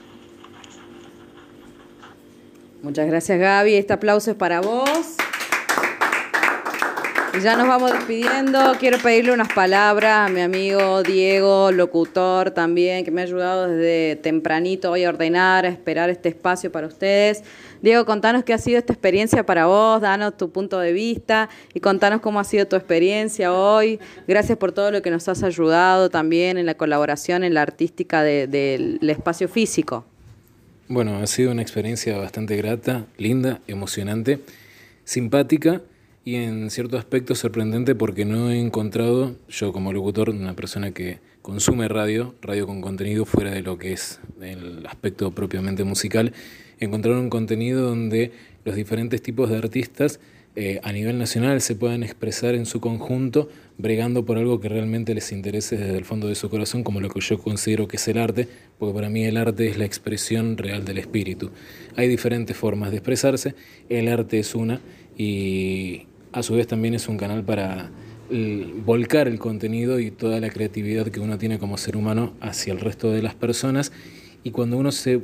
[2.81, 5.17] Muchas gracias Gaby, este aplauso es para vos.
[7.39, 8.75] Ya nos vamos despidiendo.
[8.77, 14.17] Quiero pedirle unas palabras a mi amigo Diego, locutor también, que me ha ayudado desde
[14.17, 17.43] tempranito hoy a ordenar, a esperar este espacio para ustedes.
[17.81, 21.79] Diego, contanos qué ha sido esta experiencia para vos, danos tu punto de vista y
[21.79, 23.99] contanos cómo ha sido tu experiencia hoy.
[24.27, 28.23] Gracias por todo lo que nos has ayudado también en la colaboración en la artística
[28.23, 30.05] del espacio físico.
[30.89, 34.41] Bueno, ha sido una experiencia bastante grata, linda, emocionante,
[35.05, 35.81] simpática
[36.23, 41.19] y en cierto aspecto sorprendente porque no he encontrado, yo como locutor, una persona que
[41.41, 46.33] consume radio, radio con contenido fuera de lo que es el aspecto propiamente musical,
[46.79, 48.31] encontrar un contenido donde
[48.65, 50.19] los diferentes tipos de artistas
[50.55, 55.15] eh, a nivel nacional se puedan expresar en su conjunto, bregando por algo que realmente
[55.15, 58.07] les interese desde el fondo de su corazón, como lo que yo considero que es
[58.09, 58.47] el arte,
[58.77, 61.51] porque para mí el arte es la expresión real del espíritu.
[61.95, 63.55] Hay diferentes formas de expresarse,
[63.89, 64.81] el arte es una
[65.17, 67.91] y a su vez también es un canal para
[68.85, 72.79] volcar el contenido y toda la creatividad que uno tiene como ser humano hacia el
[72.79, 73.91] resto de las personas
[74.43, 75.19] y cuando uno se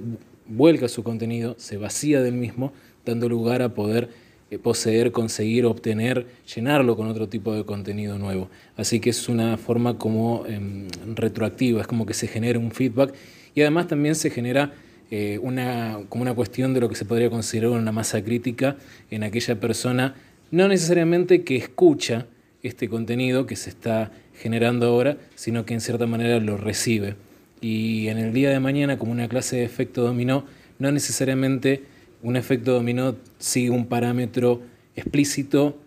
[0.47, 2.73] vuelca su contenido, se vacía del mismo,
[3.05, 4.09] dando lugar a poder
[4.49, 8.49] eh, poseer, conseguir, obtener, llenarlo con otro tipo de contenido nuevo.
[8.75, 13.13] Así que es una forma como em, retroactiva, es como que se genera un feedback
[13.55, 14.73] y además también se genera
[15.09, 18.77] eh, una, como una cuestión de lo que se podría considerar una masa crítica
[19.09, 20.15] en aquella persona,
[20.51, 22.27] no necesariamente que escucha
[22.63, 27.15] este contenido que se está generando ahora, sino que en cierta manera lo recibe.
[27.59, 30.45] y en el día de mañana como una clase de efecto dominó,
[30.77, 31.81] no necesariamente
[32.21, 34.61] un efecto dominó sigue un parámetro
[34.95, 35.77] explícito,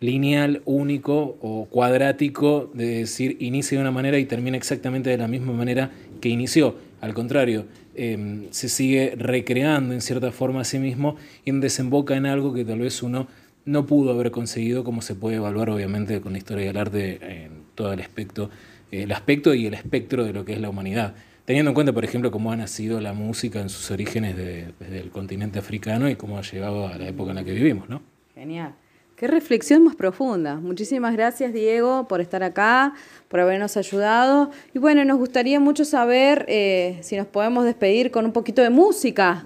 [0.00, 5.28] lineal, único o cuadrático, de decir inicia de una manera y termina exactamente de la
[5.28, 5.90] misma manera
[6.20, 6.76] que inició.
[7.00, 12.26] Al contrario, eh, se sigue recreando en cierta forma a sí mismo y desemboca en
[12.26, 13.26] algo que tal vez uno
[13.64, 17.62] no pudo haber conseguido, como se puede evaluar obviamente con la historia del arte en
[17.74, 18.50] todo el aspecto,
[18.90, 21.14] el aspecto y el espectro de lo que es la humanidad.
[21.44, 25.00] Teniendo en cuenta, por ejemplo, cómo ha nacido la música en sus orígenes de- desde
[25.00, 28.02] el continente africano y cómo ha llegado a la época en la que vivimos, ¿no?
[28.34, 28.74] Genial.
[29.16, 30.56] Qué reflexión más profunda.
[30.56, 32.94] Muchísimas gracias, Diego, por estar acá,
[33.28, 34.50] por habernos ayudado.
[34.74, 38.70] Y bueno, nos gustaría mucho saber eh, si nos podemos despedir con un poquito de
[38.70, 39.44] música.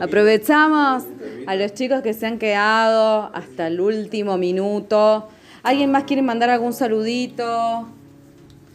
[0.00, 1.04] Aprovechamos
[1.46, 5.28] a los chicos que se han quedado hasta el último minuto.
[5.62, 7.88] ¿Alguien más quiere mandar algún saludito?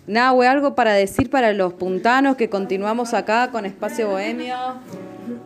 [0.05, 4.55] Nahue, algo para decir para los puntanos que continuamos acá con Espacio Bohemio.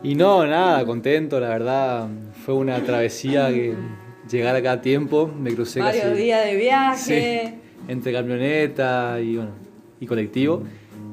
[0.02, 2.08] Y no, nada, contento, la verdad.
[2.44, 3.74] Fue una travesía que
[4.28, 5.28] llegar acá a tiempo.
[5.28, 7.42] Me crucé Varios casi días de viaje.
[7.46, 7.54] Sí,
[7.86, 9.52] entre camioneta y, bueno,
[10.00, 10.64] y colectivo.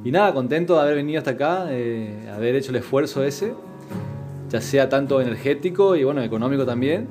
[0.03, 3.53] Y nada, contento de haber venido hasta acá, eh, haber hecho el esfuerzo ese,
[4.55, 7.07] ya sea tanto energético y bueno, económico también.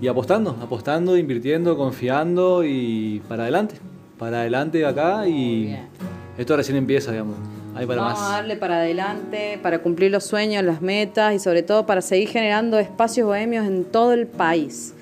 [0.00, 3.76] Y apostando, apostando, invirtiendo, confiando y para adelante.
[4.18, 5.76] Para adelante acá y
[6.36, 7.36] esto recién empieza, digamos.
[7.76, 8.32] Hay para Vamos a más.
[8.32, 12.76] darle para adelante, para cumplir los sueños, las metas y sobre todo para seguir generando
[12.80, 14.92] espacios bohemios en todo el país.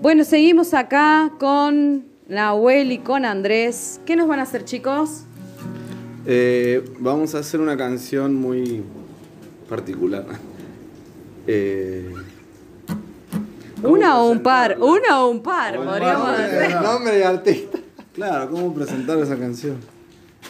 [0.00, 4.00] Bueno, seguimos acá con Nahuel y con Andrés.
[4.06, 5.24] ¿Qué nos van a hacer, chicos?
[6.24, 8.82] Eh, vamos a hacer una canción muy
[9.68, 10.24] particular.
[11.52, 12.14] Eh,
[13.82, 16.80] Una o un par, una o un par, podríamos hacer.
[16.80, 17.78] Nombre de artista.
[18.14, 19.76] Claro, ¿cómo presentar esa canción?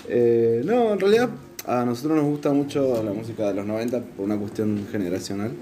[0.09, 1.31] Eh, no, en realidad
[1.67, 5.53] a nosotros nos gusta mucho la música de los 90 por una cuestión generacional.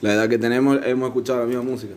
[0.00, 1.94] La edad que tenemos hemos escuchado la misma música.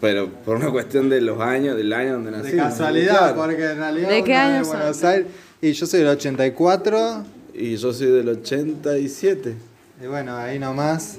[0.00, 2.66] Pero por una cuestión de los años, del año donde De nacimos.
[2.66, 3.36] casualidad, Claro.
[3.36, 4.76] porque en realidad ¿De qué año de son?
[4.78, 5.26] Buenos Aires
[5.60, 9.54] y yo soy del 84 Y yo soy del 87.
[10.02, 11.18] Y bueno, ahí nomás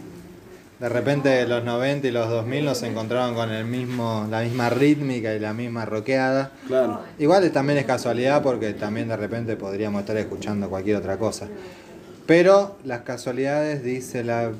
[0.79, 5.33] de repente los 90 y los 2000 nos encontraron con el mismo la misma rítmica
[5.33, 6.51] y la misma rockeada.
[6.67, 7.01] Claro.
[7.17, 11.47] Igual también es casualidad porque también de repente podríamos estar escuchando cualquier otra cosa.
[12.27, 14.51] Pero las casualidades dice la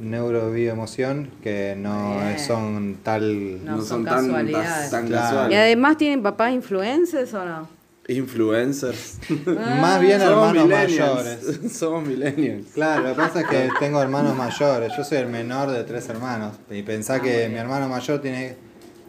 [0.00, 2.38] neurobioemoción que no Bien.
[2.38, 4.90] son tal No No son son tan- casualidades.
[4.90, 5.22] tan Claro.
[5.24, 5.52] casuales.
[5.52, 7.77] ¿Y además tienen papás influencers o no?
[8.08, 9.18] Influencers.
[9.46, 11.38] Más bien Somos hermanos mayores.
[11.72, 12.68] Somos millennials.
[12.72, 14.92] Claro, lo que pasa es que tengo hermanos mayores.
[14.96, 16.54] Yo soy el menor de tres hermanos.
[16.70, 18.56] Y pensá que mi hermano mayor tiene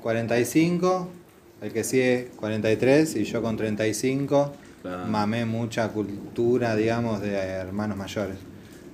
[0.04, 1.08] 45,
[1.62, 4.54] el que sigue 43 y yo con 35
[5.08, 8.38] mamé mucha cultura, digamos, de hermanos mayores.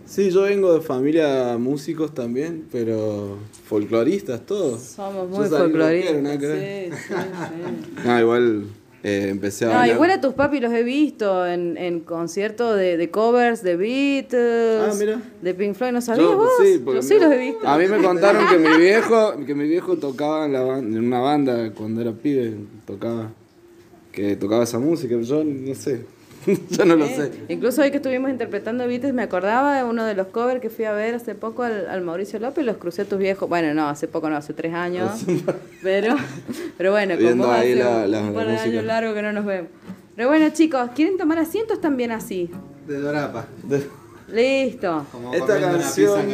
[0.06, 4.82] Sí, yo vengo de familia músicos también, pero folcloristas todos.
[4.82, 6.24] Somos muy folcloristas.
[6.24, 6.53] rockero.
[6.53, 8.03] Sí, sí, sí.
[8.06, 8.66] No, igual
[9.08, 9.95] eh, empecé a No, bailar.
[9.95, 14.82] igual a tus papis los he visto en, en conciertos de, de covers de Beatles,
[14.89, 15.22] Ah, mira.
[15.41, 15.91] de Pink Floyd.
[15.91, 16.49] ¿No sabías Yo, vos?
[16.60, 17.68] sí, Yo sí los he visto.
[17.68, 21.20] A mí me contaron que mi viejo, que mi viejo tocaba en, la en una
[21.20, 22.56] banda cuando era pibe,
[22.88, 23.32] tocaba,
[24.12, 26.01] que tocaba esa música, pero yo no sé,
[26.70, 27.32] yo no lo sé.
[27.50, 30.86] Incluso hoy que estuvimos interpretando Beatles, me acordaba de uno de los covers que fui
[30.86, 33.48] a ver hace poco al, al Mauricio López, los crucé a tus viejos.
[33.50, 35.12] Bueno, no, hace poco no, hace tres años.
[35.84, 36.16] pero,
[36.78, 39.22] pero bueno, Viendo como ahí hace la- un la- par la de años largo que
[39.22, 39.70] no nos vemos.
[40.16, 42.50] Pero bueno, chicos, ¿quieren tomar asientos también así?
[42.88, 43.48] De Dorapa.
[44.32, 45.06] Listo.
[45.34, 46.26] Esta canción,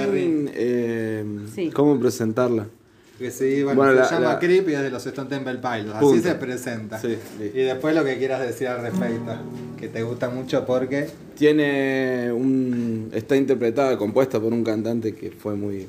[0.53, 1.25] eh,
[1.73, 2.67] ¿cómo presentarla?
[3.21, 5.55] Que sí, bueno, Bueno, se la- llama la- Creep y es de los Stone Temple
[5.59, 5.91] Pilots.
[5.95, 6.27] Así Punto.
[6.27, 6.99] se presenta.
[6.99, 9.31] Sí, y después lo que quieras decir al respecto.
[9.77, 11.07] Que te gusta mucho porque.
[11.37, 13.09] Tiene un.
[13.13, 15.87] está interpretada, compuesta por un cantante que fue muy.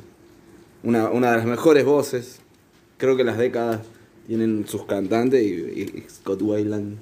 [0.83, 2.41] una, una de las mejores voces.
[2.99, 3.81] Creo que las décadas
[4.27, 6.99] tienen sus cantantes y, y Scott Weiland,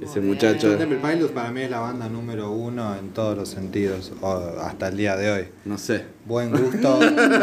[0.00, 0.68] ese muchacho.
[0.72, 4.30] Stone Temple Pilots para mí es la banda número uno en todos los sentidos, o
[4.60, 5.44] hasta el día de hoy.
[5.64, 6.04] No sé.
[6.26, 6.98] Buen gusto,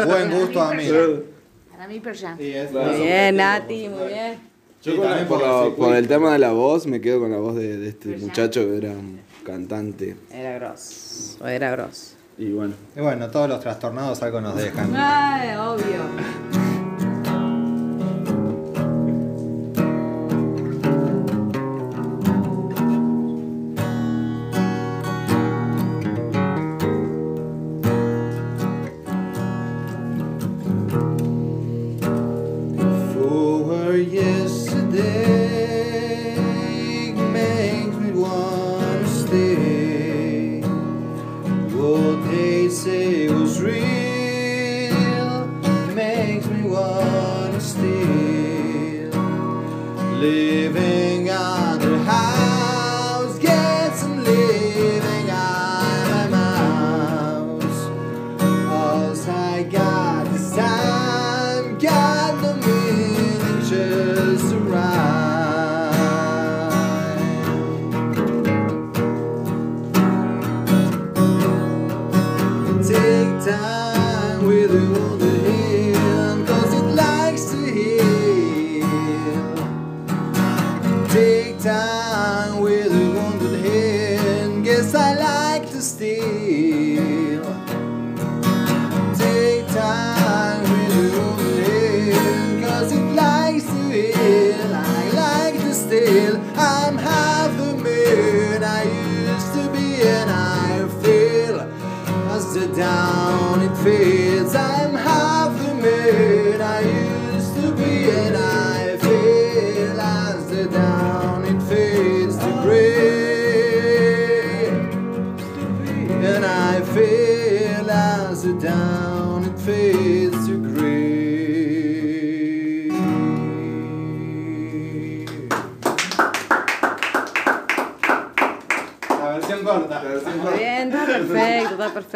[0.06, 0.84] buen gusto a mí.
[1.78, 2.36] Para mí, Pearl Jam.
[2.36, 4.38] Muy bien, Nati, muy bien.
[4.82, 7.00] Yo Sí, con- también por, por la- el por el tema de la voz me
[7.00, 10.16] quedo con la voz de, de este muchacho que era un cantante.
[10.32, 12.16] Era grosso, era grosso.
[12.36, 12.74] Y bueno.
[12.96, 14.92] Y bueno, todos los trastornados algo nos dejan.
[14.96, 16.87] Ay, obvio.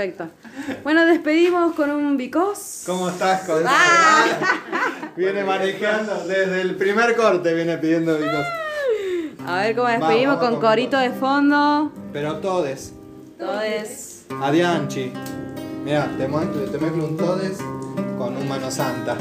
[0.02, 0.30] Perfecto.
[0.82, 2.82] Bueno, despedimos con un bicos.
[2.86, 4.24] ¿Cómo estás con ah.
[5.16, 8.44] Viene manejando desde el primer corte, viene pidiendo bicos.
[9.46, 11.92] A ver cómo despedimos con corito de fondo.
[12.12, 12.94] Pero todes.
[13.38, 14.24] Todes.
[14.40, 15.12] Adianchi.
[15.84, 17.58] Mira, te mezclo, te mezclo un todes
[18.18, 19.16] con un mano santa.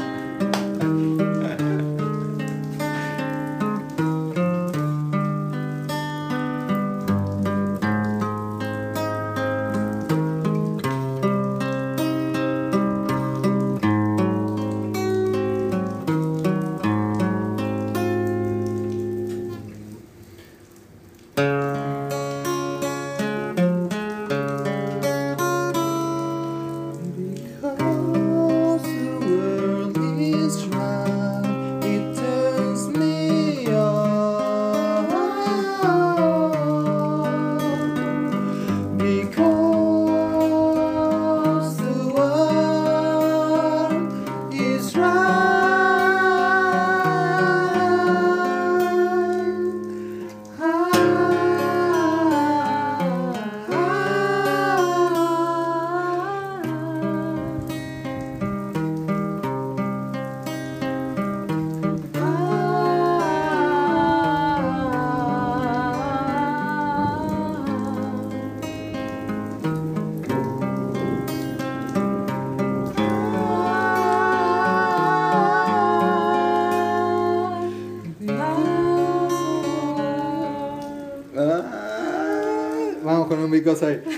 [83.62, 84.00] てください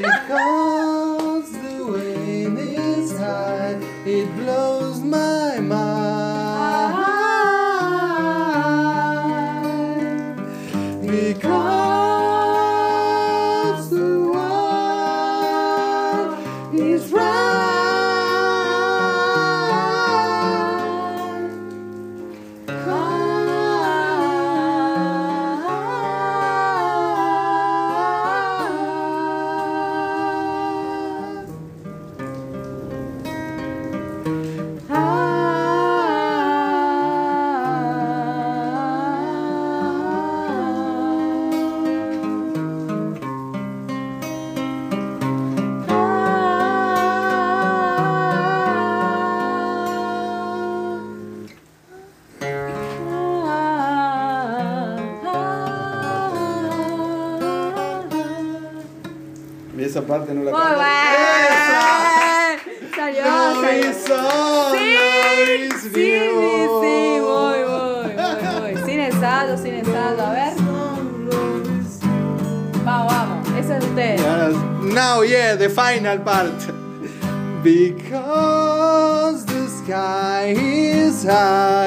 [0.00, 3.76] Because the wind is high
[4.06, 4.69] It blows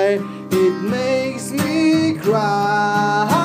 [0.06, 3.43] It makes me cry.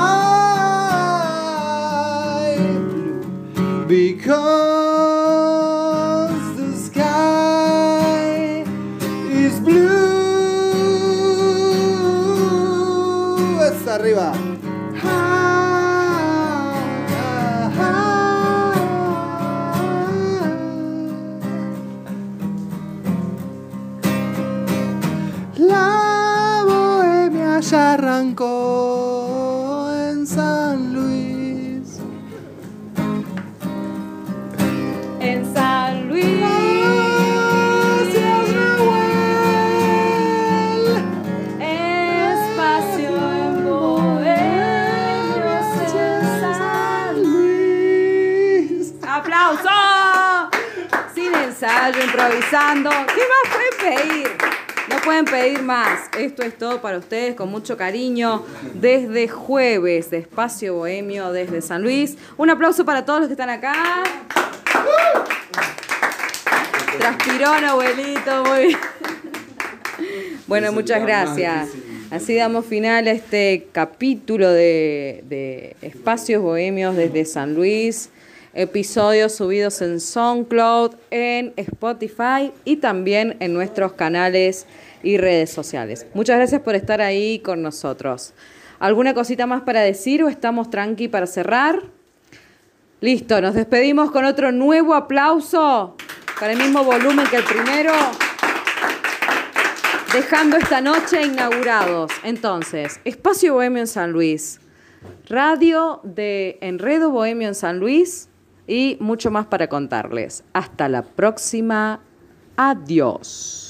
[51.61, 52.91] ensayo, improvisando.
[52.91, 54.29] ¿Qué más pueden pedir?
[54.89, 56.09] No pueden pedir más.
[56.17, 58.45] Esto es todo para ustedes con mucho cariño
[58.75, 62.17] desde jueves de Espacio Bohemio desde San Luis.
[62.37, 63.75] Un aplauso para todos los que están acá.
[66.97, 68.79] Transpiró, abuelito, muy bien.
[70.47, 71.71] Bueno, muchas gracias.
[72.13, 78.11] Así damos final a este capítulo de Espacios Bohemios desde San Luis.
[78.59, 84.67] Episodios subidos en SoundCloud, en Spotify y también en nuestros canales
[85.05, 86.09] y redes sociales.
[86.13, 88.35] Muchas gracias por estar ahí con nosotros.
[88.81, 91.85] ¿Alguna cosita más para decir o estamos tranqui para cerrar?
[93.01, 95.95] Listo, nos despedimos con otro nuevo aplauso
[96.41, 97.93] para el mismo volumen que el primero
[100.13, 102.11] dejando esta noche inaugurados.
[102.25, 104.59] Entonces, Espacio Bohemio en San Luis,
[105.29, 108.29] radio de Enredo Bohemio en San Luis
[108.69, 110.45] y mucho más para contarles.
[110.53, 112.01] Hasta la próxima.
[112.57, 113.68] Adiós.